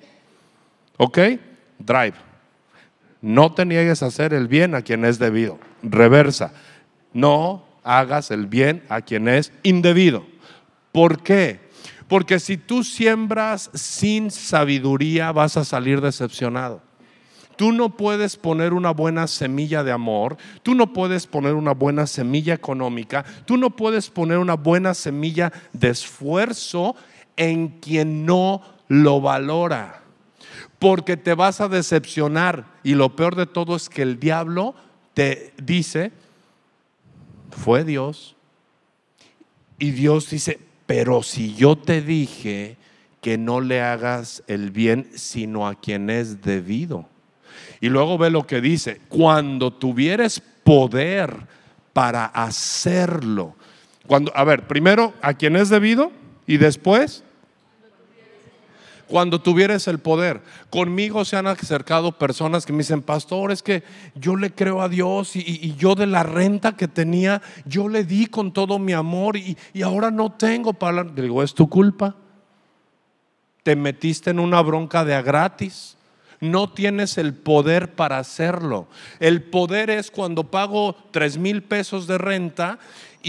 ¿Ok? 0.98 1.18
Drive. 1.78 2.14
No 3.22 3.52
te 3.52 3.64
niegues 3.64 4.02
a 4.02 4.06
hacer 4.06 4.34
el 4.34 4.46
bien 4.46 4.74
a 4.74 4.82
quien 4.82 5.04
es 5.04 5.18
debido. 5.18 5.58
Reversa. 5.82 6.52
No 7.12 7.64
hagas 7.82 8.30
el 8.30 8.46
bien 8.46 8.84
a 8.88 9.00
quien 9.00 9.28
es 9.28 9.52
indebido. 9.62 10.26
¿Por 10.92 11.22
qué? 11.22 11.60
Porque 12.08 12.40
si 12.40 12.56
tú 12.56 12.84
siembras 12.84 13.70
sin 13.74 14.30
sabiduría 14.30 15.32
vas 15.32 15.56
a 15.56 15.64
salir 15.64 16.00
decepcionado. 16.00 16.82
Tú 17.56 17.72
no 17.72 17.96
puedes 17.96 18.36
poner 18.36 18.72
una 18.72 18.92
buena 18.92 19.26
semilla 19.26 19.82
de 19.82 19.90
amor, 19.90 20.36
tú 20.62 20.76
no 20.76 20.92
puedes 20.92 21.26
poner 21.26 21.54
una 21.54 21.72
buena 21.74 22.06
semilla 22.06 22.54
económica, 22.54 23.24
tú 23.46 23.56
no 23.56 23.70
puedes 23.70 24.10
poner 24.10 24.38
una 24.38 24.54
buena 24.54 24.94
semilla 24.94 25.52
de 25.72 25.88
esfuerzo 25.88 26.94
en 27.36 27.80
quien 27.80 28.24
no 28.24 28.62
lo 28.86 29.20
valora 29.20 30.02
porque 30.78 31.16
te 31.16 31.34
vas 31.34 31.60
a 31.60 31.68
decepcionar. 31.68 32.64
Y 32.82 32.94
lo 32.94 33.14
peor 33.16 33.36
de 33.36 33.46
todo 33.46 33.76
es 33.76 33.88
que 33.88 34.02
el 34.02 34.20
diablo 34.20 34.74
te 35.14 35.52
dice, 35.62 36.12
fue 37.50 37.84
Dios. 37.84 38.36
Y 39.78 39.90
Dios 39.90 40.30
dice, 40.30 40.58
pero 40.86 41.22
si 41.22 41.54
yo 41.54 41.76
te 41.76 42.02
dije 42.02 42.76
que 43.20 43.38
no 43.38 43.60
le 43.60 43.82
hagas 43.82 44.42
el 44.46 44.70
bien 44.70 45.10
sino 45.14 45.66
a 45.66 45.74
quien 45.74 46.08
es 46.08 46.40
debido 46.40 47.08
Y 47.80 47.88
luego 47.88 48.16
ve 48.16 48.30
lo 48.30 48.46
que 48.46 48.60
dice, 48.60 49.00
cuando 49.08 49.72
tuvieres 49.72 50.40
poder 50.62 51.34
para 51.92 52.26
hacerlo. 52.26 53.56
Cuando, 54.06 54.32
a 54.36 54.44
ver, 54.44 54.66
primero 54.66 55.12
a 55.20 55.34
quien 55.34 55.56
es 55.56 55.68
debido 55.68 56.12
y 56.46 56.56
después 56.56 57.24
cuando 59.08 59.40
tuvieres 59.40 59.88
el 59.88 59.98
poder. 59.98 60.42
Conmigo 60.70 61.24
se 61.24 61.36
han 61.36 61.46
acercado 61.46 62.12
personas 62.12 62.66
que 62.66 62.72
me 62.72 62.78
dicen, 62.78 63.02
pastor, 63.02 63.50
es 63.50 63.62
que 63.62 63.82
yo 64.14 64.36
le 64.36 64.52
creo 64.52 64.82
a 64.82 64.88
Dios 64.88 65.34
y, 65.34 65.74
yo 65.76 65.94
de 65.94 66.06
la 66.06 66.22
renta 66.22 66.76
que 66.76 66.86
tenía, 66.86 67.42
yo 67.64 67.88
le 67.88 68.04
di 68.04 68.26
con 68.26 68.52
todo 68.52 68.78
mi 68.78 68.92
amor 68.92 69.36
y, 69.36 69.56
y 69.72 69.82
ahora 69.82 70.10
no 70.10 70.30
tengo 70.32 70.74
para... 70.74 71.02
Le 71.04 71.22
digo, 71.22 71.42
es 71.42 71.54
tu 71.54 71.68
culpa. 71.68 72.14
Te 73.62 73.74
metiste 73.74 74.30
en 74.30 74.38
una 74.38 74.60
bronca 74.60 75.04
de 75.04 75.14
a 75.14 75.22
gratis. 75.22 75.96
No 76.40 76.70
tienes 76.70 77.18
el 77.18 77.34
poder 77.34 77.94
para 77.94 78.18
hacerlo. 78.18 78.86
El 79.18 79.42
poder 79.42 79.90
es 79.90 80.10
cuando 80.10 80.44
pago 80.44 80.94
tres 81.10 81.36
mil 81.36 81.62
pesos 81.62 82.06
de 82.06 82.16
renta 82.16 82.78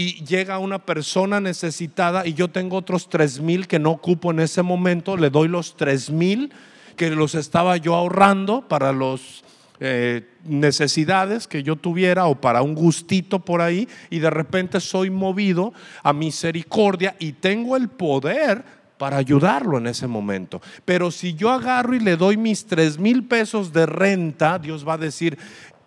y 0.00 0.24
llega 0.24 0.58
una 0.58 0.78
persona 0.86 1.40
necesitada 1.40 2.26
y 2.26 2.32
yo 2.32 2.48
tengo 2.48 2.78
otros 2.78 3.10
tres 3.10 3.38
mil 3.38 3.68
que 3.68 3.78
no 3.78 3.90
ocupo 3.90 4.30
en 4.30 4.40
ese 4.40 4.62
momento, 4.62 5.14
le 5.18 5.28
doy 5.28 5.46
los 5.46 5.76
tres 5.76 6.08
mil 6.08 6.54
que 6.96 7.10
los 7.10 7.34
estaba 7.34 7.76
yo 7.76 7.94
ahorrando 7.94 8.66
para 8.66 8.94
las 8.94 9.44
eh, 9.78 10.26
necesidades 10.44 11.46
que 11.46 11.62
yo 11.62 11.76
tuviera 11.76 12.28
o 12.28 12.40
para 12.40 12.62
un 12.62 12.74
gustito 12.74 13.40
por 13.40 13.60
ahí 13.60 13.86
y 14.08 14.20
de 14.20 14.30
repente 14.30 14.80
soy 14.80 15.10
movido 15.10 15.74
a 16.02 16.14
misericordia 16.14 17.14
y 17.18 17.32
tengo 17.32 17.76
el 17.76 17.88
poder 17.90 18.64
para 18.96 19.18
ayudarlo 19.18 19.76
en 19.76 19.86
ese 19.86 20.06
momento. 20.06 20.62
Pero 20.86 21.10
si 21.10 21.34
yo 21.34 21.50
agarro 21.50 21.94
y 21.94 22.00
le 22.00 22.16
doy 22.16 22.38
mis 22.38 22.64
tres 22.64 22.98
mil 22.98 23.24
pesos 23.24 23.70
de 23.74 23.84
renta, 23.84 24.58
Dios 24.58 24.88
va 24.88 24.94
a 24.94 24.98
decir, 24.98 25.36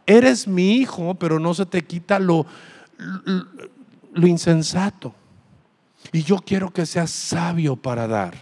eres 0.05 0.47
mi 0.47 0.75
hijo, 0.75 1.15
pero 1.15 1.39
no 1.39 1.55
se 1.55 1.65
te 1.65 1.83
quita 1.83 2.19
lo, 2.19 2.45
lo 4.13 4.27
insensato. 4.27 5.13
Y 6.11 6.23
yo 6.23 6.37
quiero 6.37 6.71
que 6.71 6.85
seas 6.85 7.09
sabio 7.09 7.75
para 7.75 8.07
dar. 8.07 8.33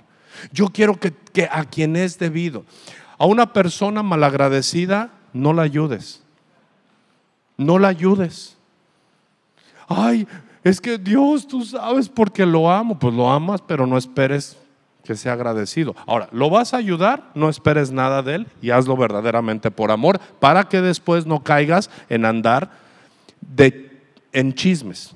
Yo 0.52 0.68
quiero 0.68 1.00
que, 1.00 1.14
a 1.52 1.66
quien 1.66 1.96
es 1.96 2.18
debido. 2.18 2.66
A 3.18 3.26
una 3.26 3.54
persona 3.54 4.02
malagradecida, 4.04 5.12
no 5.34 5.54
la 5.54 5.64
ayudes. 5.64 6.24
No 7.58 7.78
la 7.78 7.90
ayudes. 7.90 8.58
Ay, 9.88 10.28
es 10.64 10.82
que 10.82 10.98
Dios, 10.98 11.48
tú 11.48 11.64
sabes 11.64 12.10
porque 12.10 12.46
lo 12.46 12.72
amo. 12.72 12.98
Pues 12.98 13.14
lo 13.14 13.32
amas, 13.32 13.62
pero 13.62 13.86
no 13.86 13.98
esperes 13.98 14.58
que 15.04 15.16
sea 15.16 15.34
agradecido. 15.34 15.96
Ahora, 16.08 16.30
¿lo 16.32 16.50
vas 16.50 16.74
a 16.74 16.78
ayudar? 16.78 17.32
No 17.36 17.50
esperes 17.50 17.92
nada 17.92 18.22
de 18.22 18.36
él 18.36 18.48
y 18.62 18.72
hazlo 18.72 18.96
verdaderamente 18.96 19.72
por 19.72 19.92
amor 19.92 20.20
para 20.40 20.66
que 20.66 20.82
después 20.82 21.26
no 21.26 21.44
caigas 21.44 21.90
en 22.10 22.26
andar 22.26 22.72
de, 23.42 24.00
en 24.32 24.54
chismes 24.54 25.16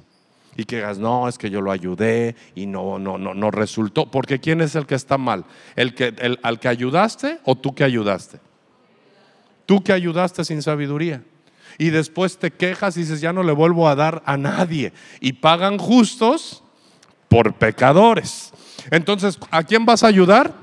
y 0.58 0.66
que 0.66 0.78
digas, 0.78 0.98
no, 0.98 1.28
es 1.28 1.38
que 1.38 1.50
yo 1.50 1.62
lo 1.62 1.72
ayudé 1.72 2.36
y 2.56 2.66
no, 2.66 2.98
no, 2.98 3.18
no, 3.18 3.34
no 3.34 3.52
resultó. 3.52 4.10
Porque 4.10 4.40
¿quién 4.40 4.62
es 4.62 4.76
el 4.76 4.86
que 4.86 4.96
está 4.96 5.18
mal? 5.18 5.46
¿El 5.76 5.94
que, 5.94 6.14
el, 6.18 6.40
¿Al 6.44 6.60
que 6.60 6.68
ayudaste 6.68 7.40
o 7.44 7.56
tú 7.56 7.76
que 7.76 7.84
ayudaste? 7.84 8.40
Tú 9.66 9.84
que 9.84 9.92
ayudaste 9.92 10.46
sin 10.46 10.62
sabiduría. 10.62 11.24
Y 11.78 11.90
después 11.90 12.38
te 12.38 12.52
quejas 12.52 12.96
y 12.96 13.02
dices, 13.02 13.20
ya 13.20 13.34
no 13.34 13.44
le 13.44 13.52
vuelvo 13.52 13.90
a 13.90 13.96
dar 13.96 14.24
a 14.26 14.38
nadie. 14.38 14.94
Y 15.20 15.34
pagan 15.34 15.78
justos 15.78 16.64
por 17.28 17.56
pecadores. 17.56 18.54
Entonces, 18.92 19.38
¿a 19.52 19.64
quién 19.64 19.86
vas 19.86 20.04
a 20.04 20.08
ayudar? 20.08 20.54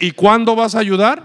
¿Y 0.00 0.10
cuándo 0.10 0.56
vas 0.56 0.74
a 0.74 0.80
ayudar? 0.80 1.22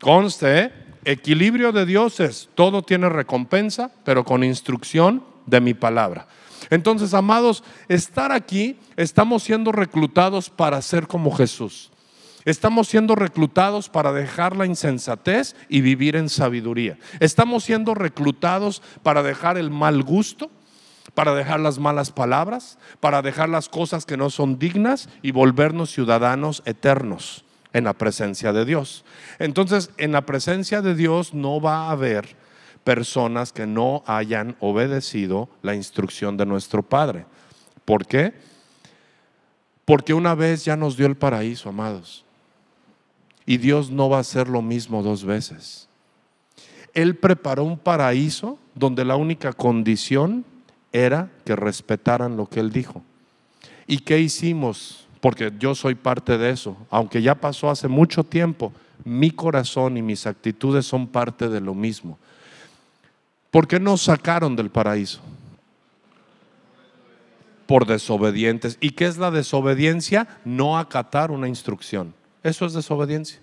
Conste, 0.00 0.58
¿eh? 0.58 0.72
Equilibrio 1.10 1.72
de 1.72 1.86
Dios 1.86 2.20
es, 2.20 2.50
todo 2.54 2.82
tiene 2.82 3.08
recompensa, 3.08 3.90
pero 4.04 4.24
con 4.24 4.44
instrucción 4.44 5.24
de 5.46 5.62
mi 5.62 5.72
palabra. 5.72 6.28
Entonces, 6.68 7.14
amados, 7.14 7.64
estar 7.88 8.30
aquí, 8.30 8.78
estamos 8.96 9.42
siendo 9.42 9.72
reclutados 9.72 10.50
para 10.50 10.82
ser 10.82 11.06
como 11.06 11.34
Jesús. 11.34 11.90
Estamos 12.44 12.88
siendo 12.88 13.14
reclutados 13.14 13.88
para 13.88 14.12
dejar 14.12 14.54
la 14.54 14.66
insensatez 14.66 15.56
y 15.70 15.80
vivir 15.80 16.14
en 16.14 16.28
sabiduría. 16.28 16.98
Estamos 17.20 17.64
siendo 17.64 17.94
reclutados 17.94 18.82
para 19.02 19.22
dejar 19.22 19.56
el 19.56 19.70
mal 19.70 20.02
gusto, 20.02 20.50
para 21.14 21.34
dejar 21.34 21.60
las 21.60 21.78
malas 21.78 22.10
palabras, 22.10 22.78
para 23.00 23.22
dejar 23.22 23.48
las 23.48 23.70
cosas 23.70 24.04
que 24.04 24.18
no 24.18 24.28
son 24.28 24.58
dignas 24.58 25.08
y 25.22 25.30
volvernos 25.30 25.90
ciudadanos 25.90 26.62
eternos 26.66 27.44
en 27.72 27.84
la 27.84 27.92
presencia 27.92 28.52
de 28.52 28.64
Dios. 28.64 29.04
Entonces, 29.38 29.90
en 29.98 30.12
la 30.12 30.22
presencia 30.22 30.82
de 30.82 30.94
Dios 30.94 31.34
no 31.34 31.60
va 31.60 31.86
a 31.86 31.90
haber 31.90 32.36
personas 32.84 33.52
que 33.52 33.66
no 33.66 34.02
hayan 34.06 34.56
obedecido 34.60 35.48
la 35.62 35.74
instrucción 35.74 36.36
de 36.36 36.46
nuestro 36.46 36.82
Padre. 36.82 37.26
¿Por 37.84 38.06
qué? 38.06 38.34
Porque 39.84 40.14
una 40.14 40.34
vez 40.34 40.64
ya 40.64 40.76
nos 40.76 40.96
dio 40.96 41.06
el 41.06 41.16
paraíso, 41.16 41.68
amados. 41.68 42.24
Y 43.46 43.56
Dios 43.56 43.90
no 43.90 44.08
va 44.08 44.18
a 44.18 44.20
hacer 44.20 44.48
lo 44.48 44.62
mismo 44.62 45.02
dos 45.02 45.24
veces. 45.24 45.88
Él 46.94 47.16
preparó 47.16 47.64
un 47.64 47.78
paraíso 47.78 48.58
donde 48.74 49.04
la 49.04 49.16
única 49.16 49.52
condición 49.52 50.44
era 50.92 51.30
que 51.44 51.56
respetaran 51.56 52.36
lo 52.36 52.46
que 52.46 52.60
Él 52.60 52.70
dijo. 52.70 53.02
¿Y 53.86 53.98
qué 54.00 54.18
hicimos? 54.18 55.07
Porque 55.20 55.52
yo 55.58 55.74
soy 55.74 55.94
parte 55.94 56.38
de 56.38 56.50
eso. 56.50 56.76
Aunque 56.90 57.22
ya 57.22 57.34
pasó 57.34 57.70
hace 57.70 57.88
mucho 57.88 58.24
tiempo, 58.24 58.72
mi 59.04 59.30
corazón 59.30 59.96
y 59.96 60.02
mis 60.02 60.26
actitudes 60.26 60.86
son 60.86 61.06
parte 61.06 61.48
de 61.48 61.60
lo 61.60 61.74
mismo. 61.74 62.18
¿Por 63.50 63.66
qué 63.66 63.80
nos 63.80 64.02
sacaron 64.02 64.56
del 64.56 64.70
paraíso? 64.70 65.20
Por 67.66 67.86
desobedientes. 67.86 68.78
¿Y 68.80 68.90
qué 68.90 69.06
es 69.06 69.18
la 69.18 69.30
desobediencia? 69.30 70.28
No 70.44 70.78
acatar 70.78 71.30
una 71.30 71.48
instrucción. 71.48 72.14
Eso 72.42 72.66
es 72.66 72.72
desobediencia. 72.72 73.40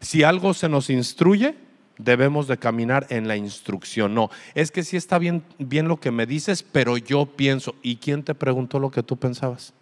Si 0.00 0.22
algo 0.24 0.52
se 0.54 0.68
nos 0.68 0.90
instruye, 0.90 1.56
debemos 1.98 2.48
de 2.48 2.58
caminar 2.58 3.06
en 3.10 3.28
la 3.28 3.36
instrucción. 3.36 4.14
No, 4.14 4.30
es 4.54 4.70
que 4.70 4.82
sí 4.82 4.96
está 4.96 5.18
bien, 5.18 5.44
bien 5.58 5.88
lo 5.88 5.98
que 5.98 6.10
me 6.10 6.26
dices, 6.26 6.62
pero 6.62 6.96
yo 6.96 7.26
pienso. 7.26 7.74
¿Y 7.82 7.96
quién 7.96 8.22
te 8.22 8.34
preguntó 8.34 8.78
lo 8.78 8.90
que 8.90 9.02
tú 9.02 9.16
pensabas? 9.16 9.72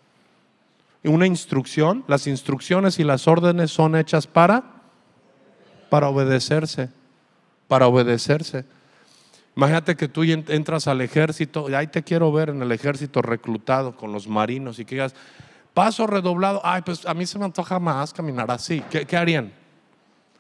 Una 1.05 1.27
instrucción, 1.27 2.05
las 2.09 2.27
instrucciones 2.27 2.99
y 2.99 3.05
las 3.05 3.27
órdenes 3.27 3.71
son 3.71 3.97
hechas 3.97 4.27
para 4.27 4.81
para 5.91 6.09
obedecerse, 6.09 6.89
para 7.69 7.87
obedecerse. 7.89 8.65
Imagínate 9.57 9.97
que 9.97 10.09
tú 10.09 10.23
entras 10.23 10.87
al 10.87 11.03
ejército 11.03 11.69
y 11.69 11.75
ahí 11.75 11.89
te 11.89 12.03
quiero 12.03 12.33
ver 12.33 12.49
en 12.49 12.63
el 12.63 12.73
ejército 12.73 13.21
reclutado 13.21 13.97
con 13.97 14.13
los 14.13 14.27
marinos 14.27 14.79
y 14.79 14.87
que 14.87 14.95
digas, 14.95 15.15
paso 15.75 16.07
redoblado, 16.07 16.63
ay, 16.65 16.83
pues 16.83 17.05
a 17.05 17.13
mí 17.13 17.27
se 17.27 17.39
me 17.39 17.45
antoja 17.45 17.79
más 17.79 18.15
caminar 18.15 18.51
así. 18.51 18.83
¿Qué, 18.89 19.05
qué 19.05 19.17
harían? 19.17 19.53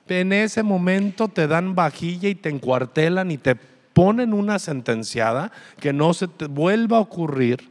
En 0.08 0.32
ese 0.32 0.62
momento 0.62 1.28
te 1.28 1.46
dan 1.46 1.74
vajilla 1.74 2.28
y 2.28 2.34
te 2.34 2.48
encuartelan 2.48 3.30
y 3.30 3.36
te 3.36 3.56
ponen 3.56 4.32
una 4.32 4.58
sentenciada 4.58 5.52
que 5.78 5.92
no 5.92 6.14
se 6.14 6.28
te 6.28 6.46
vuelva 6.46 6.96
a 6.96 7.00
ocurrir, 7.00 7.68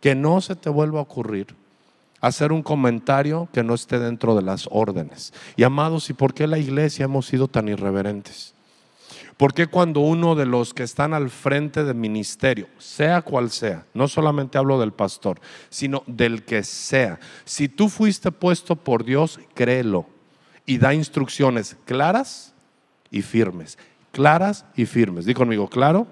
que 0.00 0.14
no 0.14 0.40
se 0.40 0.56
te 0.56 0.68
vuelva 0.68 0.98
a 0.98 1.02
ocurrir 1.02 1.54
hacer 2.20 2.52
un 2.52 2.62
comentario 2.62 3.48
que 3.52 3.62
no 3.62 3.74
esté 3.74 3.98
dentro 3.98 4.34
de 4.34 4.42
las 4.42 4.68
órdenes. 4.70 5.32
Y 5.56 5.62
amados, 5.62 6.10
¿y 6.10 6.14
por 6.14 6.34
qué 6.34 6.46
la 6.46 6.58
iglesia 6.58 7.04
hemos 7.04 7.26
sido 7.26 7.48
tan 7.48 7.68
irreverentes? 7.68 8.54
¿Por 9.36 9.54
qué 9.54 9.68
cuando 9.68 10.00
uno 10.00 10.34
de 10.34 10.46
los 10.46 10.74
que 10.74 10.82
están 10.82 11.14
al 11.14 11.30
frente 11.30 11.84
del 11.84 11.94
ministerio, 11.94 12.66
sea 12.78 13.22
cual 13.22 13.52
sea, 13.52 13.86
no 13.94 14.08
solamente 14.08 14.58
hablo 14.58 14.80
del 14.80 14.92
pastor, 14.92 15.40
sino 15.70 16.02
del 16.08 16.44
que 16.44 16.64
sea, 16.64 17.20
si 17.44 17.68
tú 17.68 17.88
fuiste 17.88 18.32
puesto 18.32 18.74
por 18.74 19.04
Dios, 19.04 19.38
créelo 19.54 20.06
y 20.66 20.78
da 20.78 20.92
instrucciones 20.92 21.76
claras 21.84 22.52
y 23.12 23.22
firmes, 23.22 23.78
claras 24.10 24.64
y 24.74 24.86
firmes. 24.86 25.24
Di 25.24 25.34
conmigo, 25.34 25.68
claro 25.68 26.08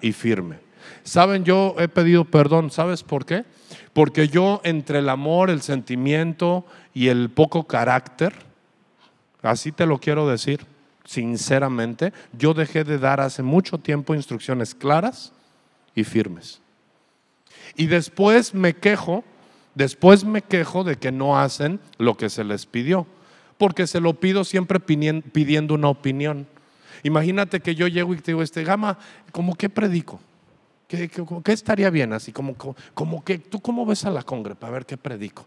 y 0.00 0.10
firme. 0.10 0.58
Saben, 1.04 1.44
yo 1.44 1.76
he 1.78 1.86
pedido 1.86 2.24
perdón, 2.24 2.72
¿sabes 2.72 3.04
por 3.04 3.24
qué? 3.24 3.44
Porque 3.92 4.28
yo 4.28 4.60
entre 4.64 5.00
el 5.00 5.08
amor, 5.08 5.50
el 5.50 5.62
sentimiento 5.62 6.64
y 6.94 7.08
el 7.08 7.30
poco 7.30 7.66
carácter, 7.66 8.32
así 9.42 9.72
te 9.72 9.86
lo 9.86 9.98
quiero 9.98 10.28
decir, 10.28 10.66
sinceramente, 11.04 12.12
yo 12.32 12.54
dejé 12.54 12.84
de 12.84 12.98
dar 12.98 13.20
hace 13.20 13.42
mucho 13.42 13.78
tiempo 13.78 14.14
instrucciones 14.14 14.74
claras 14.74 15.32
y 15.94 16.04
firmes. 16.04 16.60
Y 17.76 17.86
después 17.86 18.54
me 18.54 18.74
quejo, 18.74 19.24
después 19.74 20.24
me 20.24 20.42
quejo 20.42 20.84
de 20.84 20.96
que 20.96 21.12
no 21.12 21.38
hacen 21.38 21.80
lo 21.98 22.16
que 22.16 22.30
se 22.30 22.44
les 22.44 22.66
pidió, 22.66 23.06
porque 23.58 23.86
se 23.86 24.00
lo 24.00 24.14
pido 24.14 24.44
siempre 24.44 24.80
pidiendo 24.80 25.74
una 25.74 25.88
opinión. 25.88 26.46
Imagínate 27.02 27.60
que 27.60 27.74
yo 27.74 27.88
llego 27.88 28.14
y 28.14 28.18
te 28.18 28.32
digo, 28.32 28.42
este 28.42 28.64
gama, 28.64 28.98
¿cómo 29.32 29.54
que 29.54 29.68
predico? 29.68 30.20
¿Qué, 30.96 31.52
estaría 31.52 31.88
bien? 31.88 32.12
Así 32.12 32.32
como, 32.32 32.54
como, 32.92 33.24
que, 33.24 33.38
¿tú 33.38 33.60
cómo 33.60 33.86
ves 33.86 34.04
a 34.04 34.10
la 34.10 34.22
congre 34.22 34.54
para 34.54 34.74
ver 34.74 34.86
qué 34.86 34.98
predico? 34.98 35.46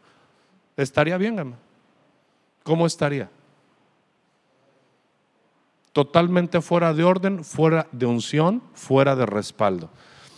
¿Estaría 0.76 1.18
bien, 1.18 1.36
gama? 1.36 1.58
¿cómo 2.64 2.88
estaría? 2.88 3.30
Totalmente 5.94 6.60
fuera 6.62 6.94
de 6.94 7.04
orden, 7.04 7.44
fuera 7.46 7.88
de 7.92 8.08
unción, 8.08 8.62
fuera 8.74 9.16
de 9.16 9.28
respaldo. 9.28 9.90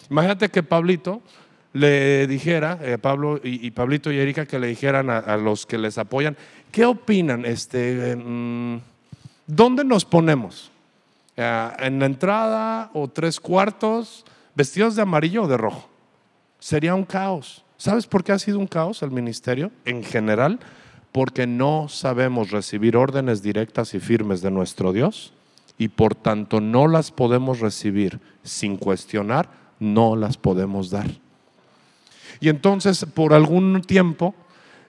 Imagínate 0.09 0.49
que 0.49 0.61
Pablito 0.61 1.21
le 1.71 2.27
dijera, 2.27 2.77
eh, 2.81 2.97
Pablo 2.97 3.39
y, 3.41 3.71
Pablito 3.71 4.11
y 4.11 4.17
Erika, 4.17 4.45
que 4.45 4.59
le 4.59 4.67
dijeran 4.67 5.09
a, 5.09 5.37
los 5.37 5.65
que 5.65 5.77
les 5.77 5.97
apoyan, 5.97 6.35
¿qué 6.71 6.85
opinan? 6.85 7.45
Este, 7.45 8.15
mm, 8.15 8.81
¿Dónde 9.47 9.85
nos 9.85 10.03
ponemos? 10.03 10.69
Eh, 11.37 11.71
¿En 11.79 11.99
la 11.99 12.05
entrada 12.07 12.91
o 12.93 13.07
tres 13.07 13.39
cuartos? 13.39 14.25
¿Vestidos 14.57 14.95
de 14.95 15.03
amarillo 15.03 15.43
o 15.43 15.47
de 15.47 15.55
rojo? 15.55 15.87
Sería 16.57 16.95
un 16.95 17.05
caos. 17.05 17.63
¿Sabes 17.77 18.07
por 18.07 18.23
qué 18.23 18.31
ha 18.31 18.39
sido 18.39 18.57
un 18.57 18.65
caos 18.65 19.03
el 19.03 19.11
ministerio 19.11 19.69
en 19.85 20.03
general? 20.03 20.59
Porque 21.11 21.45
no 21.45 21.87
sabemos 21.89 22.49
recibir 22.49 22.97
órdenes 22.97 23.43
directas 23.43 23.93
y 23.93 23.99
firmes 23.99 24.41
de 24.41 24.49
nuestro 24.49 24.93
Dios 24.93 25.31
y 25.77 25.89
por 25.89 26.15
tanto 26.15 26.59
no 26.59 26.87
las 26.87 27.11
podemos 27.11 27.59
recibir 27.59 28.19
sin 28.41 28.77
cuestionar, 28.77 29.47
no 29.79 30.15
las 30.15 30.37
podemos 30.37 30.89
dar. 30.89 31.05
Y 32.39 32.49
entonces, 32.49 33.05
por 33.13 33.35
algún 33.35 33.83
tiempo, 33.83 34.33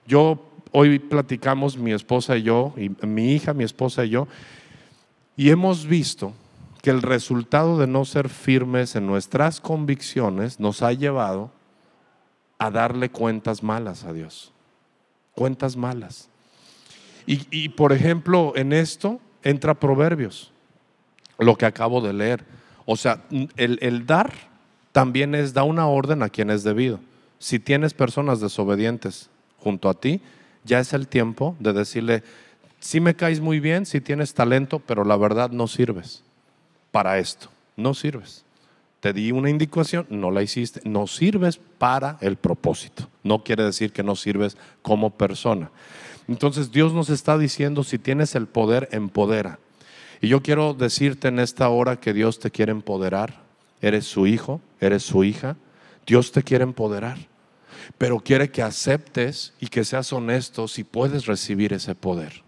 yo, 0.07 0.49
hoy 0.71 0.97
platicamos 0.97 1.77
mi 1.77 1.91
esposa 1.91 2.37
y 2.37 2.41
yo, 2.41 2.73
y 2.75 2.89
mi 3.05 3.33
hija, 3.33 3.53
mi 3.53 3.65
esposa 3.65 4.03
y 4.03 4.09
yo, 4.09 4.27
y 5.37 5.51
hemos 5.51 5.85
visto 5.85 6.33
que 6.81 6.89
el 6.89 7.01
resultado 7.01 7.77
de 7.77 7.87
no 7.87 8.05
ser 8.05 8.29
firmes 8.29 8.95
en 8.95 9.05
nuestras 9.05 9.59
convicciones 9.59 10.59
nos 10.59 10.81
ha 10.81 10.93
llevado 10.93 11.51
a 12.57 12.71
darle 12.71 13.09
cuentas 13.09 13.63
malas 13.63 14.03
a 14.03 14.13
Dios. 14.13 14.51
Cuentas 15.33 15.75
malas. 15.75 16.29
Y, 17.25 17.69
por 17.69 17.93
ejemplo, 17.93 18.53
en 18.55 18.73
esto 18.73 19.19
entra 19.43 19.75
Proverbios, 19.75 20.51
lo 21.37 21.55
que 21.55 21.67
acabo 21.67 22.01
de 22.01 22.11
leer. 22.11 22.43
O 22.85 22.95
sea, 22.95 23.23
el, 23.55 24.05
dar 24.07 24.33
también 24.91 25.35
es 25.35 25.53
da 25.53 25.61
una 25.63 25.87
orden 25.87 26.23
a 26.23 26.29
quien 26.29 26.49
es 26.49 26.63
debido 26.63 26.99
si 27.39 27.57
tienes 27.57 27.93
personas 27.93 28.41
desobedientes 28.41 29.29
junto 29.57 29.89
a 29.89 29.93
ti, 29.93 30.21
ya 30.65 30.79
es 30.79 30.93
el 30.93 31.07
tiempo 31.07 31.55
de 31.59 31.73
decirle, 31.73 32.23
si 32.79 32.99
me 32.99 33.15
caes 33.15 33.39
muy 33.39 33.59
bien, 33.59 33.85
si 33.85 34.01
tienes 34.01 34.33
talento, 34.33 34.79
pero 34.79 35.05
la 35.05 35.15
verdad 35.15 35.49
no 35.49 35.67
sirves 35.67 36.23
para 36.91 37.19
esto, 37.19 37.49
no 37.75 37.93
sirves. 37.93 38.45
Te 38.99 39.13
di 39.13 39.31
una 39.31 39.49
indicación, 39.49 40.05
no 40.09 40.29
la 40.29 40.41
hiciste, 40.41 40.81
no 40.83 41.07
sirves 41.07 41.59
para 41.77 42.17
el 42.21 42.35
propósito. 42.35 43.07
No 43.23 43.43
quiere 43.43 43.63
decir 43.63 43.93
que 43.93 44.03
no 44.03 44.15
sirves 44.15 44.57
como 44.81 45.11
persona. 45.11 45.71
Entonces 46.27 46.71
Dios 46.71 46.93
nos 46.93 47.09
está 47.09 47.37
diciendo, 47.37 47.83
si 47.83 47.97
tienes 47.97 48.35
el 48.35 48.47
poder, 48.47 48.89
empodera. 48.91 49.59
Y 50.21 50.27
yo 50.27 50.43
quiero 50.43 50.73
decirte 50.73 51.29
en 51.29 51.39
esta 51.39 51.69
hora 51.69 51.99
que 51.99 52.13
Dios 52.13 52.39
te 52.39 52.51
quiere 52.51 52.73
empoderar. 52.73 53.41
Eres 53.81 54.05
su 54.05 54.27
hijo, 54.27 54.59
eres 54.81 55.03
su 55.03 55.23
hija. 55.23 55.55
Dios 56.05 56.33
te 56.33 56.43
quiere 56.43 56.63
empoderar 56.63 57.17
pero 57.97 58.19
quiere 58.19 58.51
que 58.51 58.61
aceptes 58.61 59.53
y 59.59 59.67
que 59.67 59.83
seas 59.83 60.13
honesto 60.13 60.67
si 60.67 60.83
puedes 60.83 61.25
recibir 61.25 61.73
ese 61.73 61.95
poder. 61.95 62.43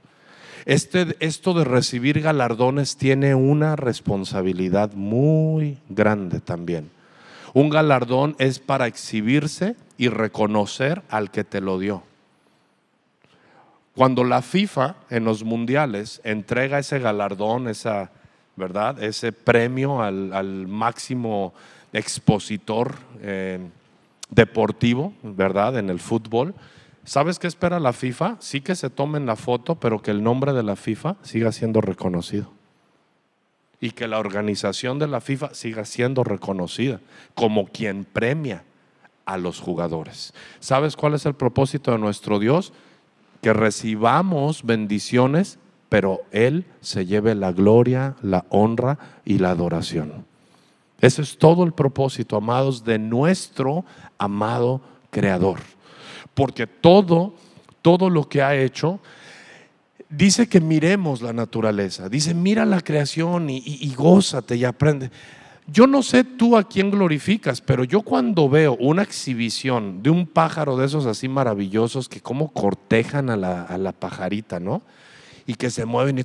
Este, 0.65 1.15
esto 1.19 1.53
de 1.53 1.63
recibir 1.63 2.21
galardones 2.21 2.97
tiene 2.97 3.35
una 3.35 3.75
responsabilidad 3.75 4.93
muy 4.93 5.77
grande 5.89 6.39
también. 6.39 6.89
Un 7.53 7.69
galardón 7.69 8.35
es 8.39 8.59
para 8.59 8.87
exhibirse 8.87 9.75
y 9.97 10.09
reconocer 10.09 11.01
al 11.09 11.31
que 11.31 11.43
te 11.43 11.61
lo 11.61 11.79
dio. 11.79 12.03
Cuando 13.95 14.23
la 14.23 14.41
FIFA 14.41 14.95
en 15.09 15.25
los 15.25 15.43
mundiales 15.43 16.21
entrega 16.23 16.79
ese 16.79 16.99
galardón, 16.99 17.67
esa, 17.67 18.11
¿verdad? 18.55 19.03
ese 19.03 19.33
premio 19.33 20.01
al, 20.01 20.67
máximo 20.67 21.53
expositor, 21.91 22.95
eh, 23.21 23.59
deportivo, 24.29 25.13
¿verdad? 25.23 25.77
En 25.77 25.89
el 25.89 25.99
fútbol. 25.99 26.55
¿Sabes 27.03 27.39
qué 27.39 27.47
espera 27.47 27.79
la 27.79 27.93
FIFA? 27.93 28.37
Sí 28.39 28.61
que 28.61 28.75
se 28.75 28.89
tomen 28.89 29.25
la 29.25 29.35
foto, 29.35 29.75
pero 29.75 30.01
que 30.01 30.11
el 30.11 30.23
nombre 30.23 30.53
de 30.53 30.63
la 30.63 30.75
FIFA 30.75 31.15
siga 31.23 31.51
siendo 31.51 31.81
reconocido. 31.81 32.51
Y 33.79 33.91
que 33.91 34.07
la 34.07 34.19
organización 34.19 34.99
de 34.99 35.07
la 35.07 35.21
FIFA 35.21 35.53
siga 35.53 35.85
siendo 35.85 36.23
reconocida 36.23 36.99
como 37.33 37.65
quien 37.65 38.05
premia 38.05 38.63
a 39.25 39.37
los 39.37 39.59
jugadores. 39.59 40.33
¿Sabes 40.59 40.95
cuál 40.95 41.15
es 41.15 41.25
el 41.25 41.33
propósito 41.33 41.91
de 41.91 41.97
nuestro 41.97 42.37
Dios? 42.37 42.73
Que 43.41 43.53
recibamos 43.53 44.63
bendiciones, 44.63 45.57
pero 45.89 46.21
Él 46.31 46.65
se 46.81 47.07
lleve 47.07 47.33
la 47.33 47.51
gloria, 47.51 48.15
la 48.21 48.45
honra 48.49 48.99
y 49.25 49.39
la 49.39 49.49
adoración. 49.49 50.25
Ese 50.99 51.23
es 51.23 51.39
todo 51.39 51.63
el 51.63 51.73
propósito, 51.73 52.37
amados, 52.37 52.83
de 52.83 52.99
nuestro 52.99 53.83
amado 54.19 54.81
Creador. 55.09 55.59
Porque 56.41 56.65
todo, 56.65 57.35
todo 57.83 58.09
lo 58.09 58.27
que 58.27 58.41
ha 58.41 58.55
hecho, 58.55 58.99
dice 60.09 60.49
que 60.49 60.59
miremos 60.59 61.21
la 61.21 61.33
naturaleza. 61.33 62.09
Dice, 62.09 62.33
mira 62.33 62.65
la 62.65 62.81
creación 62.81 63.47
y, 63.51 63.61
y, 63.63 63.93
gózate 63.93 64.55
y 64.55 64.65
aprende. 64.65 65.11
Yo 65.67 65.85
no 65.85 66.01
sé 66.01 66.23
tú 66.23 66.57
a 66.57 66.63
quién 66.63 66.89
glorificas, 66.89 67.61
pero 67.61 67.83
yo 67.83 68.01
cuando 68.01 68.49
veo 68.49 68.75
una 68.79 69.03
exhibición 69.03 70.01
de 70.01 70.09
un 70.09 70.25
pájaro 70.25 70.77
de 70.77 70.87
esos 70.87 71.05
así 71.05 71.29
maravillosos 71.29 72.09
que 72.09 72.21
como 72.21 72.51
cortejan 72.51 73.29
a 73.29 73.37
la, 73.37 73.61
a 73.61 73.77
la 73.77 73.91
pajarita, 73.91 74.59
¿no? 74.59 74.81
Y 75.45 75.53
que 75.53 75.69
se 75.69 75.85
mueven 75.85 76.17
y 76.17 76.23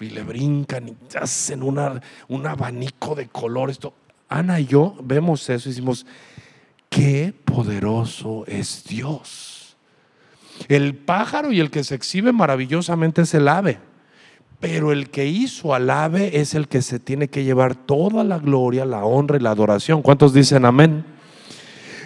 y 0.00 0.10
le 0.10 0.24
brincan 0.24 0.88
y 0.88 0.96
hacen 1.16 1.62
una, 1.62 2.02
un 2.26 2.44
abanico 2.44 3.14
de 3.14 3.28
colores. 3.28 3.78
Ana 4.28 4.58
y 4.58 4.66
yo 4.66 4.96
vemos 5.00 5.48
eso 5.48 5.68
y 5.68 5.70
decimos, 5.70 6.04
qué 6.96 7.34
poderoso 7.44 8.44
es 8.46 8.84
Dios. 8.88 9.76
El 10.68 10.94
pájaro 10.94 11.52
y 11.52 11.60
el 11.60 11.70
que 11.70 11.84
se 11.84 11.94
exhibe 11.94 12.32
maravillosamente 12.32 13.20
es 13.20 13.34
el 13.34 13.48
ave, 13.48 13.78
pero 14.60 14.92
el 14.92 15.10
que 15.10 15.26
hizo 15.26 15.74
al 15.74 15.90
ave 15.90 16.40
es 16.40 16.54
el 16.54 16.68
que 16.68 16.80
se 16.80 16.98
tiene 16.98 17.28
que 17.28 17.44
llevar 17.44 17.74
toda 17.74 18.24
la 18.24 18.38
gloria, 18.38 18.86
la 18.86 19.04
honra 19.04 19.36
y 19.36 19.40
la 19.40 19.50
adoración. 19.50 20.00
¿Cuántos 20.00 20.32
dicen 20.32 20.64
amén? 20.64 21.04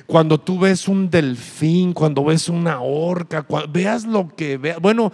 Cuando 0.08 0.40
tú 0.40 0.58
ves 0.58 0.88
un 0.88 1.08
delfín, 1.08 1.92
cuando 1.92 2.24
ves 2.24 2.48
una 2.48 2.80
orca, 2.80 3.46
veas 3.68 4.04
lo 4.04 4.26
que 4.34 4.58
veas. 4.58 4.80
Bueno, 4.80 5.12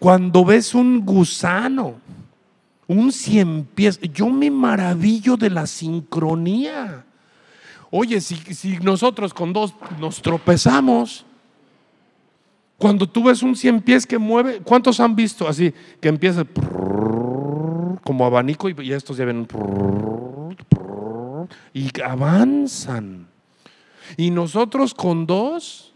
cuando 0.00 0.44
ves 0.44 0.74
un 0.74 1.06
gusano, 1.06 2.00
un 2.88 3.12
cien 3.12 3.64
pies, 3.76 4.00
yo 4.12 4.28
me 4.28 4.50
maravillo 4.50 5.36
de 5.36 5.50
la 5.50 5.68
sincronía. 5.68 7.04
Oye, 7.96 8.20
si, 8.20 8.76
nosotros 8.82 9.32
con 9.32 9.52
dos 9.52 9.72
nos 10.00 10.20
tropezamos, 10.20 11.24
cuando 12.76 13.08
tú 13.08 13.22
ves 13.22 13.40
un 13.40 13.54
cien 13.54 13.80
pies 13.80 14.04
que 14.04 14.18
mueve, 14.18 14.58
¿cuántos 14.64 14.98
han 14.98 15.14
visto 15.14 15.46
así? 15.46 15.72
Que 16.00 16.08
empieza 16.08 16.44
como 18.02 18.26
abanico 18.26 18.68
y, 18.68 18.92
estos 18.92 19.16
ya 19.16 19.24
ven 19.24 19.46
y 21.72 21.88
avanzan. 22.02 23.28
Y 24.16 24.30
nosotros 24.30 24.92
con 24.92 25.24
dos 25.24 25.92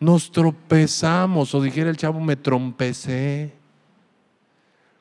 nos 0.00 0.32
tropezamos, 0.32 1.54
o 1.54 1.60
dijera 1.60 1.90
el 1.90 1.98
chavo, 1.98 2.18
me 2.18 2.36
trompecé. 2.36 3.52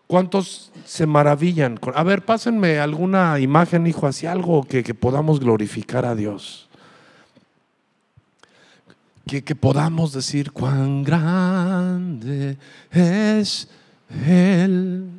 ¿Cuántos 0.08 0.72
se 0.86 1.06
maravillan? 1.08 1.80
A 1.96 2.04
ver, 2.04 2.24
pásenme 2.24 2.80
alguna 2.80 3.39
imagen, 3.39 3.88
hijo, 3.88 4.06
así 4.06 4.28
algo 4.28 4.63
que, 4.63 4.84
podamos 4.94 5.39
glorificar 5.39 6.06
a 6.06 6.13
Dios. 6.13 6.70
Que, 9.26 9.44
que 9.44 9.56
podamos 9.56 10.13
decir 10.13 10.52
cuán 10.52 11.04
grande 11.04 12.58
es 12.91 13.68
Él. 14.28 15.10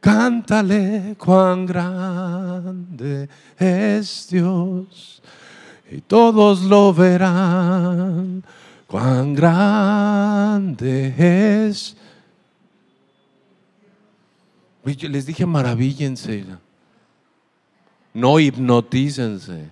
Cántale 0.00 1.16
cuán 1.18 1.64
grande 1.64 3.30
es 3.58 4.28
Dios. 4.30 5.22
Y 5.90 6.02
todos 6.02 6.62
lo 6.62 6.92
verán 6.92 8.44
cuán 8.86 9.34
grande 9.34 11.14
es. 11.66 11.96
Les 14.86 15.26
dije 15.26 15.44
maravíllense, 15.46 16.44
no 18.14 18.38
hipnotícense. 18.38 19.70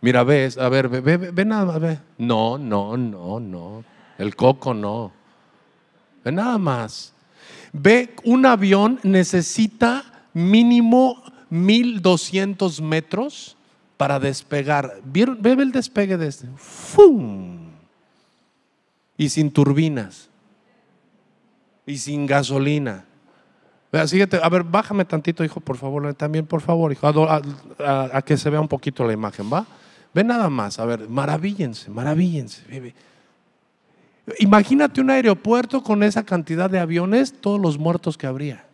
Mira, 0.00 0.24
ves, 0.24 0.56
a 0.56 0.68
ver, 0.68 0.88
ve, 0.88 1.00
ve, 1.00 1.16
ve 1.16 1.44
nada 1.44 1.64
más, 1.64 1.80
ve. 1.80 1.98
No, 2.18 2.58
no, 2.58 2.96
no, 2.96 3.40
no. 3.40 3.84
El 4.18 4.34
coco 4.34 4.72
no. 4.72 5.12
Ve 6.24 6.32
nada 6.32 6.58
más. 6.58 7.12
Ve, 7.72 8.14
un 8.24 8.46
avión 8.46 8.98
necesita 9.02 10.04
mínimo 10.32 11.22
1200 11.50 12.80
metros 12.80 13.56
para 13.96 14.18
despegar. 14.18 15.00
Ve 15.04 15.52
el 15.52 15.72
despegue 15.72 16.16
de 16.16 16.28
este. 16.28 16.48
¡Fum! 16.56 17.62
y 19.22 19.28
sin 19.28 19.50
turbinas 19.52 20.28
y 21.86 21.98
sin 21.98 22.26
gasolina. 22.26 23.04
Síguete. 24.06 24.40
A 24.42 24.48
ver, 24.48 24.62
bájame 24.64 25.04
tantito, 25.04 25.44
hijo, 25.44 25.60
por 25.60 25.76
favor. 25.76 26.14
También, 26.14 26.46
por 26.46 26.60
favor, 26.62 26.92
hijo, 26.92 27.06
a, 27.06 27.42
a- 27.78 28.10
a 28.18 28.22
que 28.22 28.36
se 28.38 28.48
vea 28.48 28.60
un 28.60 28.68
poquito 28.68 29.04
la 29.04 29.12
imagen, 29.12 29.52
¿va? 29.52 29.66
Ve 30.14 30.24
nada 30.24 30.48
más, 30.50 30.78
a 30.78 30.84
ver, 30.86 31.08
maravíllense, 31.08 31.90
maravíllense. 31.90 32.62
bebé. 32.68 32.94
Imagínate 34.38 35.00
un 35.00 35.10
aeropuerto 35.10 35.82
con 35.82 36.02
esa 36.02 36.22
cantidad 36.24 36.70
de 36.70 36.78
aviones, 36.78 37.32
todos 37.40 37.60
los 37.60 37.76
muertos 37.78 38.16
que 38.16 38.26
habría. 38.26 38.64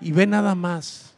Y 0.00 0.12
ve 0.12 0.26
nada 0.26 0.54
más. 0.54 1.14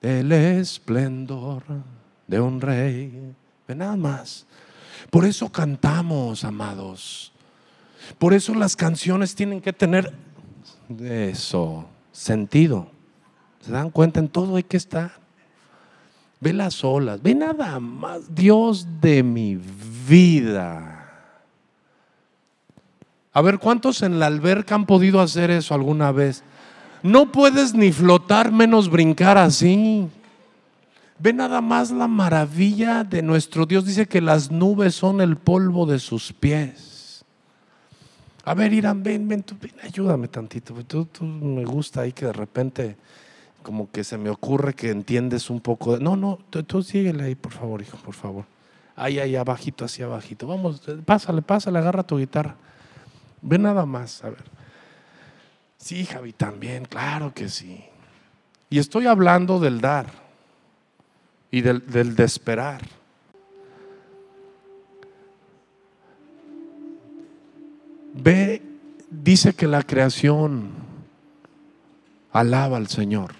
El 0.00 0.32
esplendor 0.32 1.62
de 2.26 2.40
un 2.40 2.60
rey. 2.60 3.34
Ve 3.66 3.74
nada 3.74 3.96
más. 3.96 4.46
Por 5.10 5.24
eso 5.24 5.50
cantamos, 5.50 6.44
amados. 6.44 7.32
Por 8.18 8.34
eso 8.34 8.54
las 8.54 8.76
canciones 8.76 9.34
tienen 9.34 9.60
que 9.60 9.72
tener 9.72 10.12
eso, 11.00 11.86
sentido. 12.12 12.88
¿Se 13.60 13.72
dan 13.72 13.90
cuenta? 13.90 14.20
En 14.20 14.28
todo 14.28 14.56
hay 14.56 14.62
que 14.62 14.76
estar. 14.76 15.12
Ve 16.40 16.52
las 16.52 16.84
olas, 16.84 17.22
ve 17.22 17.34
nada 17.34 17.80
más. 17.80 18.34
Dios 18.34 18.86
de 19.00 19.22
mi 19.22 19.58
vida. 20.06 20.90
A 23.32 23.42
ver, 23.42 23.58
¿cuántos 23.58 24.02
en 24.02 24.18
la 24.18 24.26
alberca 24.26 24.74
han 24.74 24.86
podido 24.86 25.20
hacer 25.20 25.50
eso 25.50 25.74
alguna 25.74 26.12
vez? 26.12 26.44
No 27.02 27.32
puedes 27.32 27.74
ni 27.74 27.92
flotar 27.92 28.52
menos 28.52 28.88
brincar 28.88 29.38
así. 29.38 30.08
Ve 31.18 31.32
nada 31.32 31.60
más 31.60 31.90
la 31.90 32.06
maravilla 32.06 33.04
de 33.04 33.22
nuestro 33.22 33.66
Dios. 33.66 33.86
Dice 33.86 34.06
que 34.06 34.20
las 34.20 34.50
nubes 34.50 34.94
son 34.94 35.20
el 35.20 35.36
polvo 35.36 35.86
de 35.86 35.98
sus 35.98 36.32
pies. 36.32 36.93
A 38.44 38.54
ver, 38.54 38.72
Irán, 38.72 39.02
ven, 39.02 39.26
ven, 39.26 39.42
tú, 39.42 39.56
ven, 39.60 39.72
ayúdame 39.82 40.28
tantito. 40.28 40.74
Tú, 40.84 41.06
tú 41.06 41.24
me 41.24 41.64
gusta 41.64 42.02
ahí 42.02 42.12
que 42.12 42.26
de 42.26 42.32
repente 42.32 42.96
como 43.62 43.90
que 43.90 44.04
se 44.04 44.18
me 44.18 44.28
ocurre 44.28 44.74
que 44.74 44.90
entiendes 44.90 45.48
un 45.48 45.60
poco. 45.60 45.96
de- 45.96 46.04
no, 46.04 46.16
no, 46.16 46.38
tú, 46.50 46.62
tú 46.62 46.82
síguele 46.82 47.24
ahí, 47.24 47.34
por 47.34 47.52
favor, 47.52 47.80
hijo, 47.80 47.96
por 47.98 48.14
favor. 48.14 48.44
Ahí, 48.96 49.18
ahí, 49.18 49.34
abajito, 49.34 49.84
así 49.86 50.02
abajito. 50.02 50.46
Vamos, 50.46 50.82
eh, 50.88 50.98
pásale, 51.04 51.40
pásale, 51.42 51.78
agarra 51.78 52.02
tu 52.02 52.18
guitarra. 52.18 52.54
Ve 53.40 53.58
nada 53.58 53.86
más, 53.86 54.22
a 54.22 54.30
ver. 54.30 54.44
Sí, 55.78 56.04
Javi, 56.04 56.32
también, 56.32 56.84
claro 56.84 57.32
que 57.34 57.48
sí. 57.48 57.84
Y 58.70 58.78
estoy 58.78 59.06
hablando 59.06 59.58
del 59.60 59.80
dar 59.80 60.06
y 61.50 61.60
del, 61.62 61.84
del 61.86 62.14
de 62.16 62.24
esperar. 62.24 62.82
Ve, 68.14 68.62
dice 69.10 69.54
que 69.54 69.66
la 69.66 69.82
creación 69.82 70.70
alaba 72.32 72.76
al 72.76 72.86
Señor. 72.86 73.32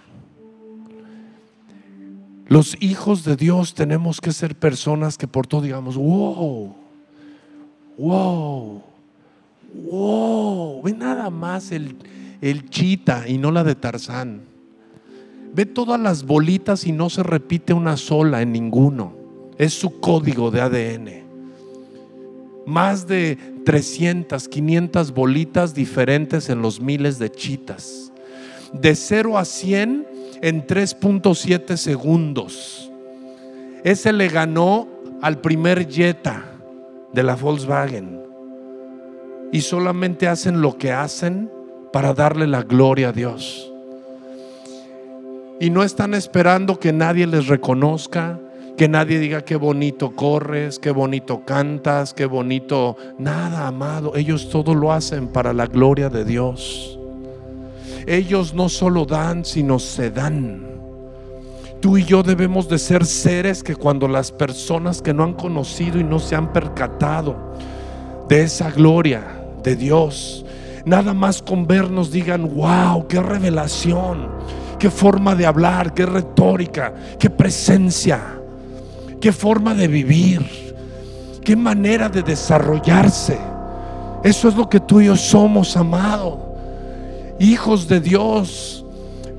Los 2.46 2.76
hijos 2.80 3.24
de 3.24 3.36
Dios 3.36 3.74
tenemos 3.74 4.20
que 4.20 4.32
ser 4.32 4.54
personas 4.54 5.16
que 5.16 5.26
por 5.26 5.46
todo 5.46 5.62
digamos, 5.62 5.96
wow, 5.96 6.74
wow, 7.96 8.82
wow. 9.90 10.82
Ve 10.82 10.92
nada 10.92 11.30
más 11.30 11.72
el, 11.72 11.96
el 12.40 12.68
chita 12.68 13.28
y 13.28 13.38
no 13.38 13.50
la 13.50 13.64
de 13.64 13.74
Tarzán. 13.74 14.42
Ve 15.54 15.66
todas 15.66 16.00
las 16.00 16.24
bolitas 16.24 16.84
y 16.84 16.92
no 16.92 17.08
se 17.08 17.22
repite 17.22 17.72
una 17.72 17.96
sola 17.96 18.42
en 18.42 18.52
ninguno. 18.52 19.14
Es 19.56 19.72
su 19.72 20.00
código 20.00 20.50
de 20.50 20.60
ADN. 20.60 21.23
Más 22.66 23.06
de 23.06 23.38
300, 23.64 24.48
500 24.48 25.12
bolitas 25.12 25.74
diferentes 25.74 26.48
en 26.48 26.62
los 26.62 26.80
miles 26.80 27.18
de 27.18 27.30
chitas. 27.30 28.12
De 28.72 28.94
0 28.94 29.38
a 29.38 29.44
100 29.44 30.06
en 30.40 30.66
3.7 30.66 31.76
segundos. 31.76 32.90
Ese 33.84 34.12
le 34.12 34.28
ganó 34.28 34.88
al 35.20 35.40
primer 35.40 35.88
Jetta 35.88 36.44
de 37.12 37.22
la 37.22 37.36
Volkswagen. 37.36 38.20
Y 39.52 39.60
solamente 39.60 40.26
hacen 40.26 40.60
lo 40.60 40.76
que 40.76 40.90
hacen 40.90 41.50
para 41.92 42.12
darle 42.12 42.46
la 42.46 42.62
gloria 42.62 43.10
a 43.10 43.12
Dios. 43.12 43.70
Y 45.60 45.70
no 45.70 45.82
están 45.82 46.12
esperando 46.14 46.80
que 46.80 46.92
nadie 46.92 47.26
les 47.26 47.46
reconozca, 47.46 48.40
que 48.76 48.88
nadie 48.88 49.20
diga 49.20 49.42
qué 49.42 49.56
bonito 49.56 50.14
corres, 50.16 50.78
qué 50.78 50.90
bonito 50.90 51.44
cantas, 51.44 52.12
qué 52.12 52.26
bonito. 52.26 52.96
Nada, 53.18 53.68
amado. 53.68 54.16
Ellos 54.16 54.48
todo 54.48 54.74
lo 54.74 54.92
hacen 54.92 55.28
para 55.28 55.52
la 55.52 55.66
gloria 55.66 56.08
de 56.08 56.24
Dios. 56.24 56.98
Ellos 58.06 58.52
no 58.52 58.68
solo 58.68 59.04
dan, 59.04 59.44
sino 59.44 59.78
se 59.78 60.10
dan. 60.10 60.74
Tú 61.80 61.98
y 61.98 62.04
yo 62.04 62.22
debemos 62.22 62.68
de 62.68 62.78
ser 62.78 63.04
seres 63.04 63.62
que 63.62 63.76
cuando 63.76 64.08
las 64.08 64.32
personas 64.32 65.02
que 65.02 65.14
no 65.14 65.22
han 65.22 65.34
conocido 65.34 66.00
y 66.00 66.04
no 66.04 66.18
se 66.18 66.34
han 66.34 66.52
percatado 66.52 67.36
de 68.28 68.42
esa 68.42 68.70
gloria 68.70 69.22
de 69.62 69.76
Dios, 69.76 70.44
nada 70.84 71.14
más 71.14 71.42
con 71.42 71.66
vernos 71.66 72.10
digan, 72.10 72.54
wow, 72.54 73.06
qué 73.06 73.20
revelación, 73.20 74.30
qué 74.78 74.90
forma 74.90 75.34
de 75.34 75.46
hablar, 75.46 75.92
qué 75.92 76.06
retórica, 76.06 76.94
qué 77.18 77.28
presencia, 77.28 78.40
qué 79.24 79.32
forma 79.32 79.72
de 79.72 79.88
vivir, 79.88 80.44
qué 81.42 81.56
manera 81.56 82.10
de 82.10 82.22
desarrollarse. 82.22 83.38
Eso 84.22 84.48
es 84.50 84.54
lo 84.54 84.68
que 84.68 84.80
tú 84.80 85.00
y 85.00 85.06
yo 85.06 85.16
somos, 85.16 85.78
amado 85.78 86.54
hijos 87.38 87.88
de 87.88 88.00
Dios. 88.00 88.84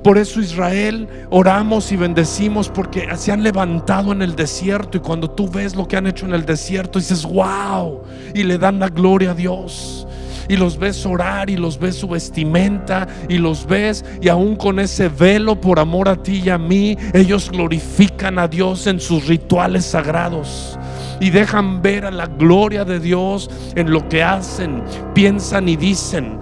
Por 0.03 0.17
eso 0.17 0.41
Israel 0.41 1.07
oramos 1.29 1.91
y 1.91 1.97
bendecimos 1.97 2.67
porque 2.67 3.07
se 3.15 3.31
han 3.31 3.43
levantado 3.43 4.11
en 4.11 4.23
el 4.23 4.35
desierto 4.35 4.97
y 4.97 5.01
cuando 5.01 5.29
tú 5.29 5.47
ves 5.47 5.75
lo 5.75 5.87
que 5.87 5.97
han 5.97 6.07
hecho 6.07 6.25
en 6.25 6.33
el 6.33 6.47
desierto 6.47 6.97
dices, 6.97 7.23
wow, 7.23 8.01
y 8.33 8.41
le 8.41 8.57
dan 8.57 8.79
la 8.79 8.89
gloria 8.89 9.31
a 9.31 9.33
Dios. 9.35 10.07
Y 10.47 10.57
los 10.57 10.77
ves 10.77 11.05
orar 11.05 11.49
y 11.49 11.57
los 11.57 11.79
ves 11.79 11.95
su 11.95 12.07
vestimenta 12.07 13.07
y 13.29 13.37
los 13.37 13.65
ves 13.65 14.05
y 14.21 14.29
aún 14.29 14.55
con 14.55 14.79
ese 14.79 15.09
velo 15.09 15.59
por 15.59 15.79
amor 15.79 16.09
a 16.09 16.15
ti 16.15 16.41
y 16.45 16.49
a 16.49 16.57
mí, 16.57 16.97
ellos 17.13 17.49
glorifican 17.51 18.39
a 18.39 18.47
Dios 18.47 18.87
en 18.87 18.99
sus 18.99 19.27
rituales 19.27 19.85
sagrados. 19.85 20.77
Y 21.19 21.29
dejan 21.29 21.81
ver 21.81 22.05
a 22.05 22.11
la 22.11 22.27
gloria 22.27 22.83
de 22.83 22.99
Dios 22.99 23.49
en 23.75 23.91
lo 23.91 24.07
que 24.09 24.21
hacen, 24.21 24.83
piensan 25.13 25.69
y 25.69 25.75
dicen 25.77 26.39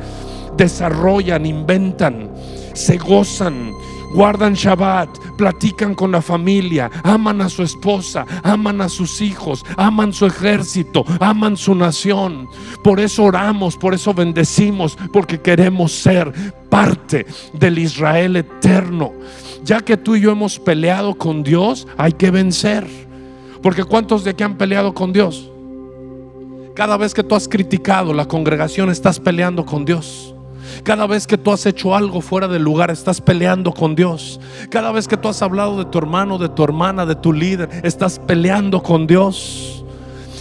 desarrollan, 0.58 1.46
inventan, 1.46 2.30
se 2.74 2.98
gozan, 2.98 3.72
guardan 4.14 4.54
Shabbat, 4.54 5.36
platican 5.38 5.96
con 5.96 6.12
la 6.12 6.22
familia, 6.22 6.90
aman 7.04 7.42
a 7.42 7.50
su 7.50 7.64
esposa, 7.64 8.26
aman 8.44 8.82
a 8.82 8.90
sus 8.90 9.22
hijos, 9.22 9.66
aman 9.76 10.14
su 10.14 10.26
ejército, 10.26 11.04
aman 11.20 11.58
su 11.58 11.76
nación. 11.76 12.48
Por 12.84 13.00
eso 13.00 13.24
oramos, 13.24 13.76
por 13.76 13.94
eso 13.94 14.14
bendecimos, 14.14 14.98
porque 15.12 15.42
queremos 15.42 15.92
ser 15.92 16.32
parte 16.70 17.26
del 17.54 17.80
Israel 17.80 18.36
eterno. 18.36 19.12
Ya 19.64 19.82
que 19.82 19.98
tú 19.98 20.16
y 20.16 20.22
yo 20.22 20.32
hemos 20.32 20.60
peleado 20.60 21.16
con 21.16 21.44
Dios, 21.44 21.88
hay 21.98 22.14
que 22.14 22.32
vencer. 22.32 22.88
Porque 23.62 23.84
¿cuántos 23.84 24.24
de 24.24 24.32
aquí 24.32 24.44
han 24.44 24.58
peleado 24.58 24.94
con 24.94 25.14
Dios? 25.14 25.50
Cada 26.76 26.98
vez 26.98 27.14
que 27.14 27.24
tú 27.24 27.36
has 27.36 27.48
criticado 27.48 28.14
la 28.14 28.28
congregación, 28.28 28.90
estás 28.90 29.20
peleando 29.20 29.66
con 29.66 29.86
Dios. 29.86 30.33
Cada 30.84 31.06
vez 31.08 31.28
que 31.28 31.38
tú 31.38 31.52
has 31.52 31.66
hecho 31.66 31.96
algo 31.96 32.22
fuera 32.22 32.48
del 32.48 32.64
lugar, 32.64 32.90
estás 32.92 33.22
peleando 33.22 33.72
con 33.72 33.96
Dios. 33.96 34.40
Cada 34.70 34.92
vez 34.92 35.08
que 35.08 35.18
tú 35.18 35.30
has 35.30 35.42
hablado 35.42 35.78
de 35.78 35.86
tu 35.86 35.98
hermano, 35.98 36.38
de 36.38 36.50
tu 36.50 36.64
hermana, 36.64 37.06
de 37.06 37.16
tu 37.16 37.32
líder, 37.32 37.70
estás 37.84 38.20
peleando 38.20 38.82
con 38.82 39.08
Dios. 39.08 39.84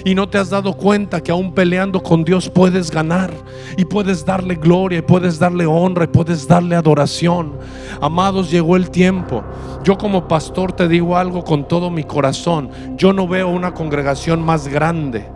Y 0.05 0.15
no 0.15 0.29
te 0.29 0.39
has 0.39 0.51
dado 0.51 0.73
cuenta 0.77 1.21
que 1.21 1.31
aún 1.31 1.53
peleando 1.53 2.03
con 2.03 2.25
Dios 2.25 2.51
puedes 2.51 2.91
ganar 2.91 3.33
y 3.77 3.85
puedes 3.85 4.25
darle 4.25 4.57
gloria 4.57 4.99
y 4.99 5.03
puedes 5.03 5.39
darle 5.39 5.65
honra 5.65 6.05
y 6.05 6.09
puedes 6.09 6.49
darle 6.49 6.75
adoración. 6.75 7.53
Amados, 8.01 8.51
llegó 8.51 8.75
el 8.77 8.91
tiempo. 8.91 9.45
Yo 9.85 9.97
como 9.97 10.27
pastor 10.27 10.73
te 10.73 10.89
digo 10.89 11.17
algo 11.17 11.45
con 11.45 11.69
todo 11.69 11.89
mi 11.89 12.03
corazón. 12.03 12.71
Yo 12.97 13.13
no 13.13 13.29
veo 13.29 13.49
una 13.49 13.75
congregación 13.75 14.45
más 14.45 14.67
grande. 14.67 15.29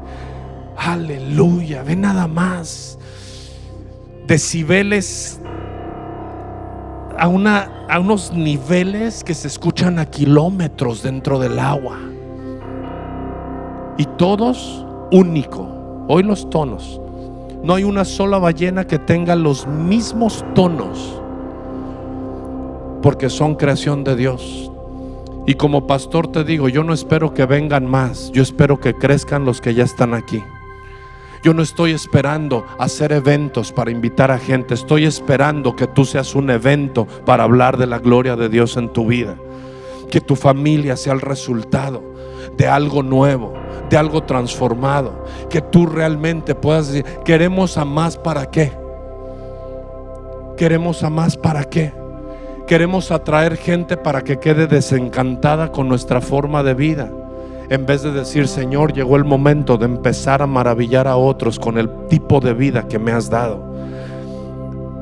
Aleluya, 0.77 1.83
ve 1.85 1.95
nada 1.95 2.27
más. 2.27 2.96
Decibeles 4.27 5.41
a, 7.17 7.29
una, 7.29 7.87
a 7.89 8.01
unos 8.01 8.33
niveles 8.33 9.25
que 9.25 9.35
se 9.35 9.49
escuchan 9.49 9.99
a 9.99 10.07
kilómetros 10.07 11.03
dentro 11.03 11.39
del 11.39 11.59
agua. 11.59 11.99
Y 13.99 14.05
todos 14.19 14.85
único. 15.11 16.05
Hoy 16.09 16.23
los 16.23 16.49
tonos. 16.51 17.01
No 17.62 17.75
hay 17.75 17.85
una 17.85 18.05
sola 18.05 18.39
ballena 18.39 18.87
que 18.87 18.99
tenga 18.99 19.35
los 19.35 19.67
mismos 19.67 20.45
tonos. 20.55 21.21
Porque 23.03 23.31
son 23.31 23.55
creación 23.55 24.05
de 24.05 24.17
Dios. 24.17 24.71
Y 25.47 25.55
como 25.55 25.87
pastor 25.87 26.31
te 26.33 26.43
digo, 26.43 26.69
yo 26.69 26.83
no 26.83 26.93
espero 26.93 27.33
que 27.33 27.47
vengan 27.47 27.87
más, 27.87 28.33
yo 28.33 28.43
espero 28.43 28.81
que 28.81 28.95
crezcan 28.95 29.45
los 29.45 29.61
que 29.61 29.75
ya 29.75 29.85
están 29.85 30.12
aquí. 30.12 30.43
Yo 31.47 31.55
no 31.55 31.63
estoy 31.63 31.93
esperando 31.93 32.67
hacer 32.77 33.13
eventos 33.13 33.71
para 33.71 33.93
invitar 33.93 34.33
a 34.33 34.39
gente, 34.41 34.75
estoy 34.75 35.05
esperando 35.05 35.77
que 35.77 35.87
tú 35.87 36.05
seas 36.05 36.35
un 36.35 36.51
evento 36.51 37.07
para 37.25 37.45
hablar 37.45 37.77
de 37.77 37.87
la 37.87 38.01
gloria 38.01 38.35
de 38.35 38.49
Dios 38.49 38.77
en 38.77 38.89
tu 38.89 39.07
vida. 39.07 39.37
Que 40.11 40.21
tu 40.21 40.35
familia 40.35 40.97
sea 40.97 41.13
el 41.13 41.21
resultado 41.21 42.03
de 42.57 42.67
algo 42.67 43.05
nuevo, 43.05 43.55
de 43.89 43.97
algo 43.97 44.25
transformado. 44.25 45.25
Que 45.49 45.61
tú 45.61 45.87
realmente 45.87 46.57
puedas 46.57 46.89
decir, 46.89 47.05
queremos 47.25 47.79
a 47.79 47.85
más 47.85 48.17
para 48.17 48.47
qué. 48.51 48.73
Queremos 50.57 51.05
a 51.05 51.11
más 51.11 51.37
para 51.37 51.63
qué. 51.63 51.93
Queremos 52.67 53.13
atraer 53.13 53.57
gente 53.57 53.97
para 53.97 54.23
que 54.23 54.41
quede 54.41 54.67
desencantada 54.67 55.71
con 55.71 55.89
nuestra 55.89 56.21
forma 56.21 56.65
de 56.65 56.75
vida. 56.75 57.09
En 57.68 57.85
vez 57.85 58.02
de 58.02 58.12
decir, 58.12 58.46
Señor, 58.46 58.92
llegó 58.92 59.16
el 59.16 59.24
momento 59.24 59.76
de 59.76 59.87
empezar 59.87 60.40
a 60.40 60.46
maravillar 60.46 61.09
a 61.09 61.16
otros 61.16 61.59
con 61.59 61.79
el 61.79 61.90
tipo 62.09 62.38
de 62.40 62.55
vida 62.55 62.87
que 62.87 62.98
me 62.98 63.11
has 63.11 63.29
dado. 63.29 63.74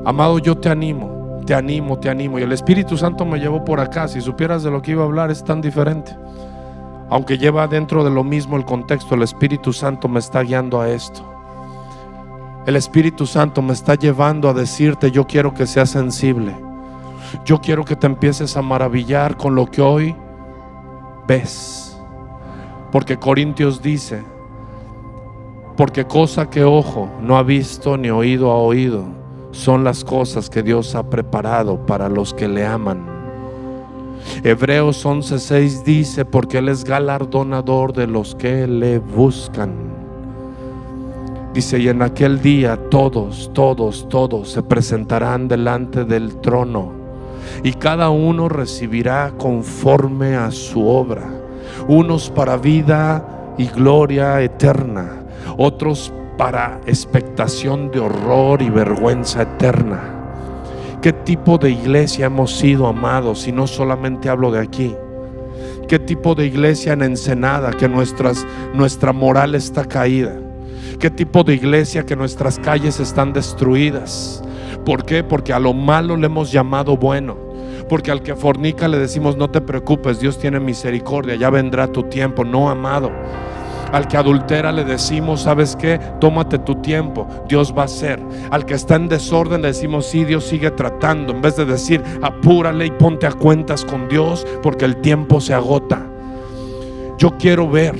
Amado, 0.03 0.39
yo 0.39 0.57
te 0.57 0.69
animo, 0.69 1.41
te 1.45 1.53
animo, 1.53 1.99
te 1.99 2.09
animo. 2.09 2.39
Y 2.39 2.43
el 2.43 2.51
Espíritu 2.51 2.97
Santo 2.97 3.23
me 3.23 3.39
llevó 3.39 3.63
por 3.63 3.79
acá. 3.79 4.07
Si 4.07 4.19
supieras 4.19 4.63
de 4.63 4.71
lo 4.71 4.81
que 4.81 4.91
iba 4.91 5.03
a 5.03 5.05
hablar, 5.05 5.29
es 5.29 5.43
tan 5.43 5.61
diferente. 5.61 6.15
Aunque 7.09 7.37
lleva 7.37 7.67
dentro 7.67 8.03
de 8.03 8.09
lo 8.09 8.23
mismo 8.23 8.57
el 8.57 8.65
contexto, 8.65 9.13
el 9.13 9.21
Espíritu 9.21 9.71
Santo 9.71 10.07
me 10.07 10.19
está 10.19 10.41
guiando 10.41 10.81
a 10.81 10.89
esto. 10.89 11.23
El 12.65 12.75
Espíritu 12.75 13.27
Santo 13.27 13.61
me 13.61 13.73
está 13.73 13.93
llevando 13.93 14.49
a 14.49 14.53
decirte, 14.53 15.11
yo 15.11 15.27
quiero 15.27 15.53
que 15.53 15.67
seas 15.67 15.91
sensible. 15.91 16.55
Yo 17.45 17.61
quiero 17.61 17.85
que 17.85 17.95
te 17.95 18.07
empieces 18.07 18.57
a 18.57 18.63
maravillar 18.63 19.37
con 19.37 19.53
lo 19.53 19.67
que 19.67 19.83
hoy 19.83 20.15
ves. 21.27 21.84
Porque 22.95 23.17
Corintios 23.17 23.81
dice, 23.81 24.23
porque 25.75 26.05
cosa 26.05 26.49
que 26.49 26.63
ojo 26.63 27.09
no 27.21 27.35
ha 27.35 27.43
visto 27.43 27.97
ni 27.97 28.09
oído 28.09 28.51
ha 28.51 28.55
oído, 28.55 29.03
son 29.51 29.83
las 29.83 30.05
cosas 30.05 30.49
que 30.49 30.63
Dios 30.63 30.95
ha 30.95 31.09
preparado 31.09 31.85
para 31.85 32.07
los 32.07 32.33
que 32.33 32.47
le 32.47 32.65
aman. 32.65 33.05
Hebreos 34.45 35.05
11:6 35.05 35.83
dice, 35.83 36.23
porque 36.23 36.59
Él 36.59 36.69
es 36.69 36.85
galardonador 36.85 37.91
de 37.91 38.07
los 38.07 38.33
que 38.33 38.65
le 38.65 38.99
buscan. 38.99 39.73
Dice, 41.53 41.79
y 41.79 41.89
en 41.89 42.01
aquel 42.01 42.41
día 42.41 42.79
todos, 42.89 43.51
todos, 43.53 44.07
todos 44.07 44.51
se 44.51 44.63
presentarán 44.63 45.49
delante 45.49 46.05
del 46.05 46.37
trono 46.37 46.93
y 47.61 47.73
cada 47.73 48.09
uno 48.09 48.47
recibirá 48.47 49.33
conforme 49.37 50.37
a 50.37 50.49
su 50.49 50.87
obra. 50.87 51.41
Unos 51.87 52.29
para 52.29 52.57
vida 52.57 53.53
y 53.57 53.67
gloria 53.67 54.41
eterna, 54.41 55.23
otros 55.57 56.11
para 56.37 56.81
expectación 56.85 57.91
de 57.91 57.99
horror 57.99 58.61
y 58.61 58.69
vergüenza 58.69 59.43
eterna. 59.43 60.15
¿Qué 61.01 61.13
tipo 61.13 61.57
de 61.57 61.69
iglesia 61.69 62.25
hemos 62.25 62.57
sido 62.57 62.87
amados? 62.87 63.47
Y 63.47 63.51
no 63.51 63.67
solamente 63.67 64.29
hablo 64.29 64.51
de 64.51 64.59
aquí. 64.59 64.95
¿Qué 65.87 65.99
tipo 65.99 66.33
de 66.33 66.47
iglesia 66.47 66.93
en 66.93 67.03
Ensenada 67.03 67.71
que 67.71 67.87
nuestras, 67.87 68.45
nuestra 68.73 69.13
moral 69.13 69.53
está 69.53 69.85
caída? 69.85 70.33
¿Qué 70.99 71.11
tipo 71.11 71.43
de 71.43 71.53
iglesia 71.53 72.05
que 72.05 72.15
nuestras 72.15 72.57
calles 72.57 72.99
están 72.99 73.33
destruidas? 73.33 74.43
¿Por 74.83 75.05
qué? 75.05 75.23
Porque 75.23 75.53
a 75.53 75.59
lo 75.59 75.73
malo 75.73 76.17
le 76.17 76.25
hemos 76.25 76.51
llamado 76.51 76.97
bueno. 76.97 77.37
Porque 77.87 78.11
al 78.11 78.23
que 78.23 78.35
fornica 78.35 78.87
le 78.87 78.97
decimos, 78.97 79.37
no 79.37 79.49
te 79.49 79.61
preocupes, 79.61 80.19
Dios 80.19 80.37
tiene 80.39 80.59
misericordia, 80.59 81.35
ya 81.35 81.49
vendrá 81.49 81.87
tu 81.87 82.03
tiempo, 82.03 82.43
no 82.43 82.69
amado. 82.69 83.11
Al 83.91 84.07
que 84.07 84.17
adultera 84.17 84.71
le 84.71 84.83
decimos, 84.83 85.41
¿sabes 85.41 85.75
qué? 85.75 85.99
Tómate 86.19 86.59
tu 86.59 86.75
tiempo, 86.75 87.27
Dios 87.47 87.73
va 87.77 87.83
a 87.83 87.85
hacer. 87.85 88.19
Al 88.49 88.65
que 88.65 88.73
está 88.73 88.95
en 88.95 89.07
desorden 89.07 89.61
le 89.61 89.69
decimos, 89.69 90.07
sí, 90.07 90.25
Dios 90.25 90.43
sigue 90.43 90.71
tratando. 90.71 91.31
En 91.33 91.41
vez 91.41 91.55
de 91.55 91.65
decir, 91.65 92.03
apúrale 92.21 92.87
y 92.87 92.91
ponte 92.91 93.27
a 93.27 93.31
cuentas 93.31 93.85
con 93.85 94.09
Dios 94.09 94.45
porque 94.63 94.85
el 94.85 94.97
tiempo 94.97 95.39
se 95.39 95.53
agota. 95.53 96.01
Yo 97.17 97.37
quiero 97.37 97.69
ver, 97.69 97.95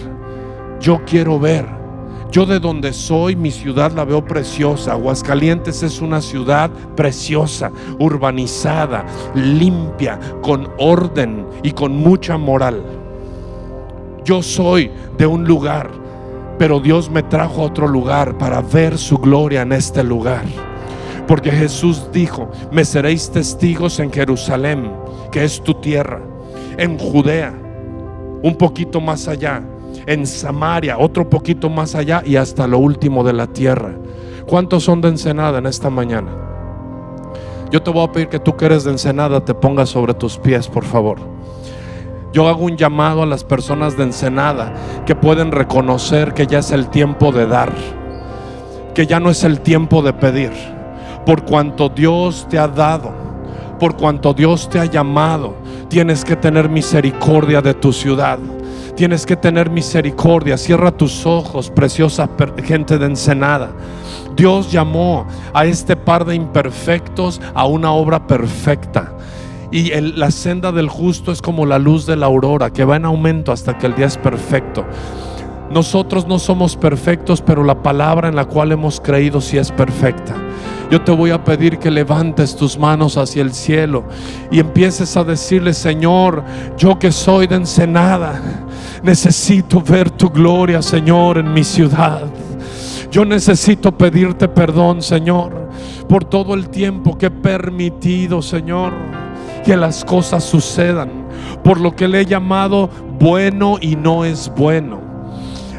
yo 0.80 1.02
quiero 1.06 1.40
ver 1.40 1.85
yo 2.32 2.46
de 2.46 2.60
donde 2.60 2.92
soy, 2.92 3.36
mi 3.36 3.52
ciudad 3.52 3.92
la 3.94 4.04
veo 4.04 4.26
preciosa. 4.26 4.94
Aguascalientes 4.94 5.84
es 5.84 6.02
una 6.02 6.22
ciudad 6.22 6.70
preciosa, 6.96 7.72
urbanizada, 8.00 9.06
limpia, 9.36 10.20
con 10.42 10.70
orden 10.78 11.46
y 11.64 11.72
con 11.72 11.96
mucha 11.96 12.38
moral. 12.38 12.84
Yo 14.26 14.42
soy 14.42 14.92
de 15.18 15.28
un 15.28 15.46
lugar, 15.46 15.90
pero 16.58 16.80
Dios 16.80 17.10
me 17.10 17.24
trajo 17.24 17.62
a 17.62 17.66
otro 17.66 17.88
lugar 17.88 18.38
para 18.38 18.62
ver 18.62 18.98
su 18.98 19.18
gloria 19.18 19.62
en 19.62 19.72
este 19.72 20.04
lugar. 20.04 20.44
Porque 21.28 21.52
Jesús 21.52 22.10
dijo, 22.12 22.50
me 22.72 22.86
seréis 22.86 23.30
testigos 23.30 24.00
en 24.00 24.12
Jerusalén, 24.12 24.92
que 25.32 25.44
es 25.44 25.62
tu 25.62 25.74
tierra, 25.76 26.22
en 26.78 26.98
Judea, 26.98 27.54
un 28.44 28.56
poquito 28.56 29.02
más 29.02 29.28
allá, 29.28 29.64
en 30.06 30.28
Samaria, 30.28 30.98
otro 30.98 31.30
poquito 31.30 31.70
más 31.70 31.96
allá 31.96 32.22
y 32.26 32.36
hasta 32.36 32.68
lo 32.68 32.78
último 32.78 33.24
de 33.24 33.34
la 33.34 33.48
tierra. 33.48 33.96
¿Cuántos 34.46 34.84
son 34.84 35.02
de 35.02 35.10
Ensenada 35.10 35.58
en 35.58 35.66
esta 35.66 35.90
mañana? 35.90 36.32
Yo 37.72 37.82
te 37.82 37.90
voy 37.90 38.04
a 38.08 38.12
pedir 38.12 38.30
que 38.30 38.40
tú 38.40 38.56
que 38.56 38.66
eres 38.66 38.84
de 38.84 38.92
Ensenada 38.92 39.44
te 39.44 39.54
pongas 39.54 39.90
sobre 39.90 40.14
tus 40.14 40.38
pies, 40.38 40.68
por 40.68 40.86
favor. 40.86 41.18
Yo 42.32 42.48
hago 42.48 42.66
un 42.66 42.78
llamado 42.78 43.24
a 43.24 43.26
las 43.26 43.44
personas 43.44 43.98
de 43.98 44.04
Ensenada 44.04 44.74
que 45.06 45.16
pueden 45.16 45.52
reconocer 45.52 46.34
que 46.34 46.46
ya 46.48 46.60
es 46.60 46.72
el 46.72 46.90
tiempo 46.90 47.32
de 47.32 47.48
dar, 47.48 47.74
que 48.94 49.08
ya 49.08 49.20
no 49.20 49.30
es 49.30 49.44
el 49.44 49.62
tiempo 49.62 50.02
de 50.02 50.14
pedir, 50.14 50.52
por 51.26 51.44
cuanto 51.46 51.90
Dios 51.90 52.46
te 52.50 52.60
ha 52.60 52.68
dado, 52.68 53.14
por 53.80 53.96
cuanto 53.96 54.34
Dios 54.34 54.70
te 54.70 54.80
ha 54.80 54.86
llamado, 54.86 55.56
tienes 55.88 56.24
que 56.24 56.36
tener 56.36 56.70
misericordia 56.70 57.62
de 57.62 57.74
tu 57.74 57.92
ciudad. 57.92 58.38
Tienes 58.96 59.26
que 59.26 59.36
tener 59.36 59.70
misericordia. 59.70 60.58
Cierra 60.58 60.92
tus 60.92 61.26
ojos, 61.26 61.70
preciosa 61.70 62.30
gente 62.64 62.98
de 62.98 63.06
Ensenada. 63.06 63.72
Dios 64.36 64.72
llamó 64.72 65.28
a 65.54 65.66
este 65.66 65.96
par 65.96 66.26
de 66.26 66.36
imperfectos 66.36 67.42
a 67.54 67.66
una 67.66 67.92
obra 67.92 68.26
perfecta. 68.26 69.14
Y 69.72 69.90
la 70.00 70.32
senda 70.32 70.72
del 70.72 70.88
justo 70.88 71.34
es 71.34 71.42
como 71.42 71.66
la 71.66 71.78
luz 71.80 72.06
de 72.06 72.16
la 72.16 72.28
aurora 72.28 72.72
que 72.72 72.86
va 72.86 72.96
en 72.96 73.06
aumento 73.06 73.52
hasta 73.52 73.78
que 73.78 73.88
el 73.88 73.96
día 73.96 74.06
es 74.06 74.18
perfecto. 74.18 74.86
Nosotros 75.70 76.28
no 76.28 76.38
somos 76.40 76.78
perfectos, 76.78 77.42
pero 77.42 77.64
la 77.64 77.82
palabra 77.82 78.30
en 78.30 78.36
la 78.36 78.46
cual 78.46 78.72
hemos 78.72 79.02
creído 79.02 79.42
sí 79.42 79.58
es 79.58 79.72
perfecta. 79.72 80.36
Yo 80.92 81.02
te 81.02 81.12
voy 81.12 81.32
a 81.32 81.44
pedir 81.44 81.80
que 81.80 81.90
levantes 81.90 82.56
tus 82.56 82.78
manos 82.78 83.18
hacia 83.18 83.42
el 83.42 83.52
cielo 83.52 84.04
y 84.52 84.60
empieces 84.60 85.18
a 85.18 85.24
decirle, 85.24 85.74
Señor, 85.74 86.44
yo 86.78 87.00
que 87.00 87.12
soy 87.12 87.48
de 87.48 87.56
Ensenada, 87.56 88.40
necesito 89.06 89.82
ver 89.82 90.10
tu 90.10 90.30
gloria, 90.30 90.82
Señor, 90.82 91.38
en 91.38 91.54
mi 91.54 91.64
ciudad. 91.64 92.24
Yo 93.12 93.24
necesito 93.24 93.96
pedirte 93.96 94.48
perdón, 94.48 95.02
Señor, 95.02 95.70
por 96.10 96.26
todo 96.26 96.56
el 96.56 96.70
tiempo 96.70 97.18
que 97.18 97.28
he 97.28 97.32
permitido, 97.32 98.42
Señor, 98.42 98.94
que 99.64 99.78
las 99.78 100.04
cosas 100.04 100.44
sucedan, 100.44 101.10
por 101.64 101.80
lo 101.80 101.96
que 101.96 102.08
le 102.08 102.22
he 102.22 102.26
llamado 102.26 102.90
bueno 103.20 103.78
y 103.80 103.96
no 103.96 104.26
es 104.26 104.52
bueno. 104.54 105.00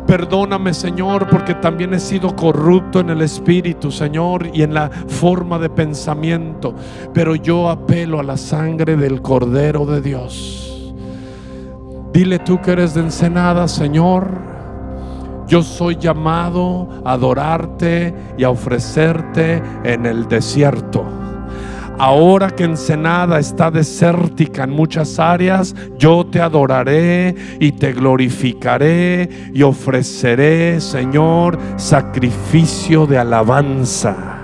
Perdóname, 0.07 0.73
Señor, 0.73 1.27
porque 1.29 1.55
también 1.55 1.93
he 1.93 1.99
sido 1.99 2.35
corrupto 2.37 3.01
en 3.01 3.11
el 3.11 3.23
espíritu, 3.23 3.91
Señor, 3.91 4.49
y 4.53 4.63
en 4.63 4.73
la 4.73 4.89
forma 4.89 5.59
de 5.59 5.69
pensamiento. 5.69 6.75
Pero 7.13 7.35
yo 7.35 7.69
apelo 7.69 8.21
a 8.21 8.23
la 8.23 8.37
sangre 8.37 8.97
del 8.97 9.21
Cordero 9.21 9.85
de 9.85 10.01
Dios. 10.01 10.66
Dile 12.17 12.39
tú 12.39 12.59
que 12.63 12.71
eres 12.71 12.95
de 12.95 13.03
Ensenada, 13.03 13.69
Señor. 13.69 14.31
Yo 15.47 15.63
soy 15.63 15.97
llamado 15.97 16.89
a 17.05 17.13
adorarte 17.13 18.15
y 18.39 18.45
a 18.45 18.49
ofrecerte 18.49 19.63
en 19.85 20.07
el 20.07 20.27
desierto. 20.27 21.05
Ahora 21.99 22.49
que 22.49 22.65
Ensenada 22.65 23.39
está 23.39 23.71
desértica 23.71 24.65
en 24.65 24.71
muchas 24.71 25.19
áreas, 25.19 25.77
yo 25.99 26.25
te 26.25 26.41
adoraré 26.41 27.35
y 27.61 27.73
te 27.73 27.93
glorificaré 27.93 29.51
y 29.53 29.63
ofreceré, 29.63 30.81
Señor, 30.81 31.59
sacrificio 31.77 33.07
de 33.07 33.19
alabanza. 33.19 34.36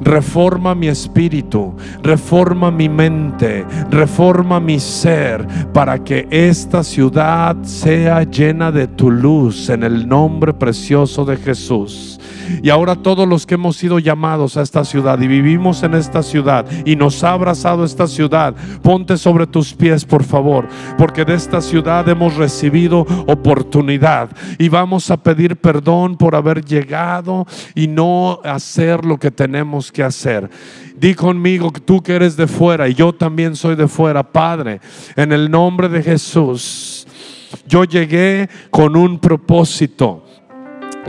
Reforma 0.00 0.74
mi 0.74 0.88
espíritu, 0.88 1.74
reforma 2.02 2.70
mi 2.70 2.88
mente, 2.88 3.64
reforma 3.90 4.60
mi 4.60 4.78
ser 4.78 5.46
para 5.72 5.98
que 6.02 6.26
esta 6.30 6.82
ciudad 6.82 7.56
sea 7.62 8.22
llena 8.22 8.70
de 8.70 8.86
tu 8.86 9.10
luz 9.10 9.68
en 9.68 9.82
el 9.82 10.08
nombre 10.08 10.52
precioso 10.52 11.24
de 11.24 11.36
Jesús. 11.36 12.15
Y 12.62 12.70
ahora 12.70 12.96
todos 12.96 13.28
los 13.28 13.46
que 13.46 13.54
hemos 13.54 13.76
sido 13.76 13.98
llamados 13.98 14.56
a 14.56 14.62
esta 14.62 14.84
ciudad 14.84 15.20
y 15.20 15.26
vivimos 15.26 15.82
en 15.82 15.94
esta 15.94 16.22
ciudad 16.22 16.66
y 16.84 16.96
nos 16.96 17.22
ha 17.24 17.32
abrazado 17.32 17.84
esta 17.84 18.06
ciudad, 18.06 18.54
ponte 18.82 19.16
sobre 19.16 19.46
tus 19.46 19.74
pies, 19.74 20.04
por 20.04 20.24
favor, 20.24 20.68
porque 20.98 21.24
de 21.24 21.34
esta 21.34 21.60
ciudad 21.60 22.08
hemos 22.08 22.36
recibido 22.36 23.06
oportunidad 23.26 24.30
y 24.58 24.68
vamos 24.68 25.10
a 25.10 25.16
pedir 25.16 25.56
perdón 25.56 26.16
por 26.16 26.34
haber 26.34 26.64
llegado 26.64 27.46
y 27.74 27.88
no 27.88 28.40
hacer 28.44 29.04
lo 29.04 29.18
que 29.18 29.30
tenemos 29.30 29.92
que 29.92 30.02
hacer. 30.02 30.50
Di 30.98 31.14
conmigo, 31.14 31.70
tú 31.72 32.02
que 32.02 32.14
eres 32.14 32.36
de 32.36 32.46
fuera 32.46 32.88
y 32.88 32.94
yo 32.94 33.12
también 33.12 33.54
soy 33.54 33.76
de 33.76 33.88
fuera, 33.88 34.22
Padre, 34.22 34.80
en 35.14 35.32
el 35.32 35.50
nombre 35.50 35.88
de 35.88 36.02
Jesús. 36.02 37.06
Yo 37.66 37.84
llegué 37.84 38.48
con 38.70 38.96
un 38.96 39.18
propósito. 39.18 40.25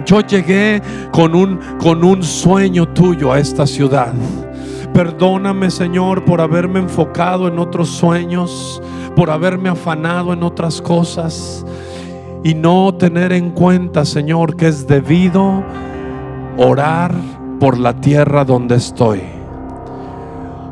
Yo 0.05 0.21
llegué 0.21 0.81
con 1.11 1.35
un, 1.35 1.59
con 1.79 2.03
un 2.03 2.23
sueño 2.23 2.87
tuyo 2.89 3.31
a 3.31 3.39
esta 3.39 3.65
ciudad. 3.65 4.13
Perdóname, 4.93 5.69
Señor, 5.69 6.25
por 6.25 6.41
haberme 6.41 6.79
enfocado 6.79 7.47
en 7.47 7.59
otros 7.59 7.89
sueños, 7.89 8.81
por 9.15 9.29
haberme 9.29 9.69
afanado 9.69 10.33
en 10.33 10.43
otras 10.43 10.81
cosas 10.81 11.65
y 12.43 12.53
no 12.53 12.93
tener 12.95 13.33
en 13.33 13.51
cuenta, 13.51 14.05
Señor, 14.05 14.55
que 14.55 14.67
es 14.67 14.87
debido 14.87 15.63
orar 16.57 17.13
por 17.59 17.77
la 17.77 17.93
tierra 17.99 18.45
donde 18.45 18.75
estoy. 18.75 19.21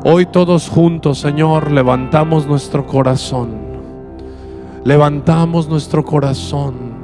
Hoy 0.04 0.28
todos 0.28 0.70
juntos, 0.70 1.20
Señor, 1.20 1.72
levantamos 1.72 2.46
nuestro 2.46 2.86
corazón. 2.86 3.50
Levantamos 4.84 5.68
nuestro 5.68 6.06
corazón. 6.06 6.95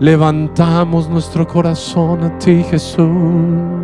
Levantamos 0.00 1.08
nuestro 1.08 1.46
corazón 1.46 2.24
a 2.24 2.38
ti, 2.38 2.64
Jesús. 2.64 3.83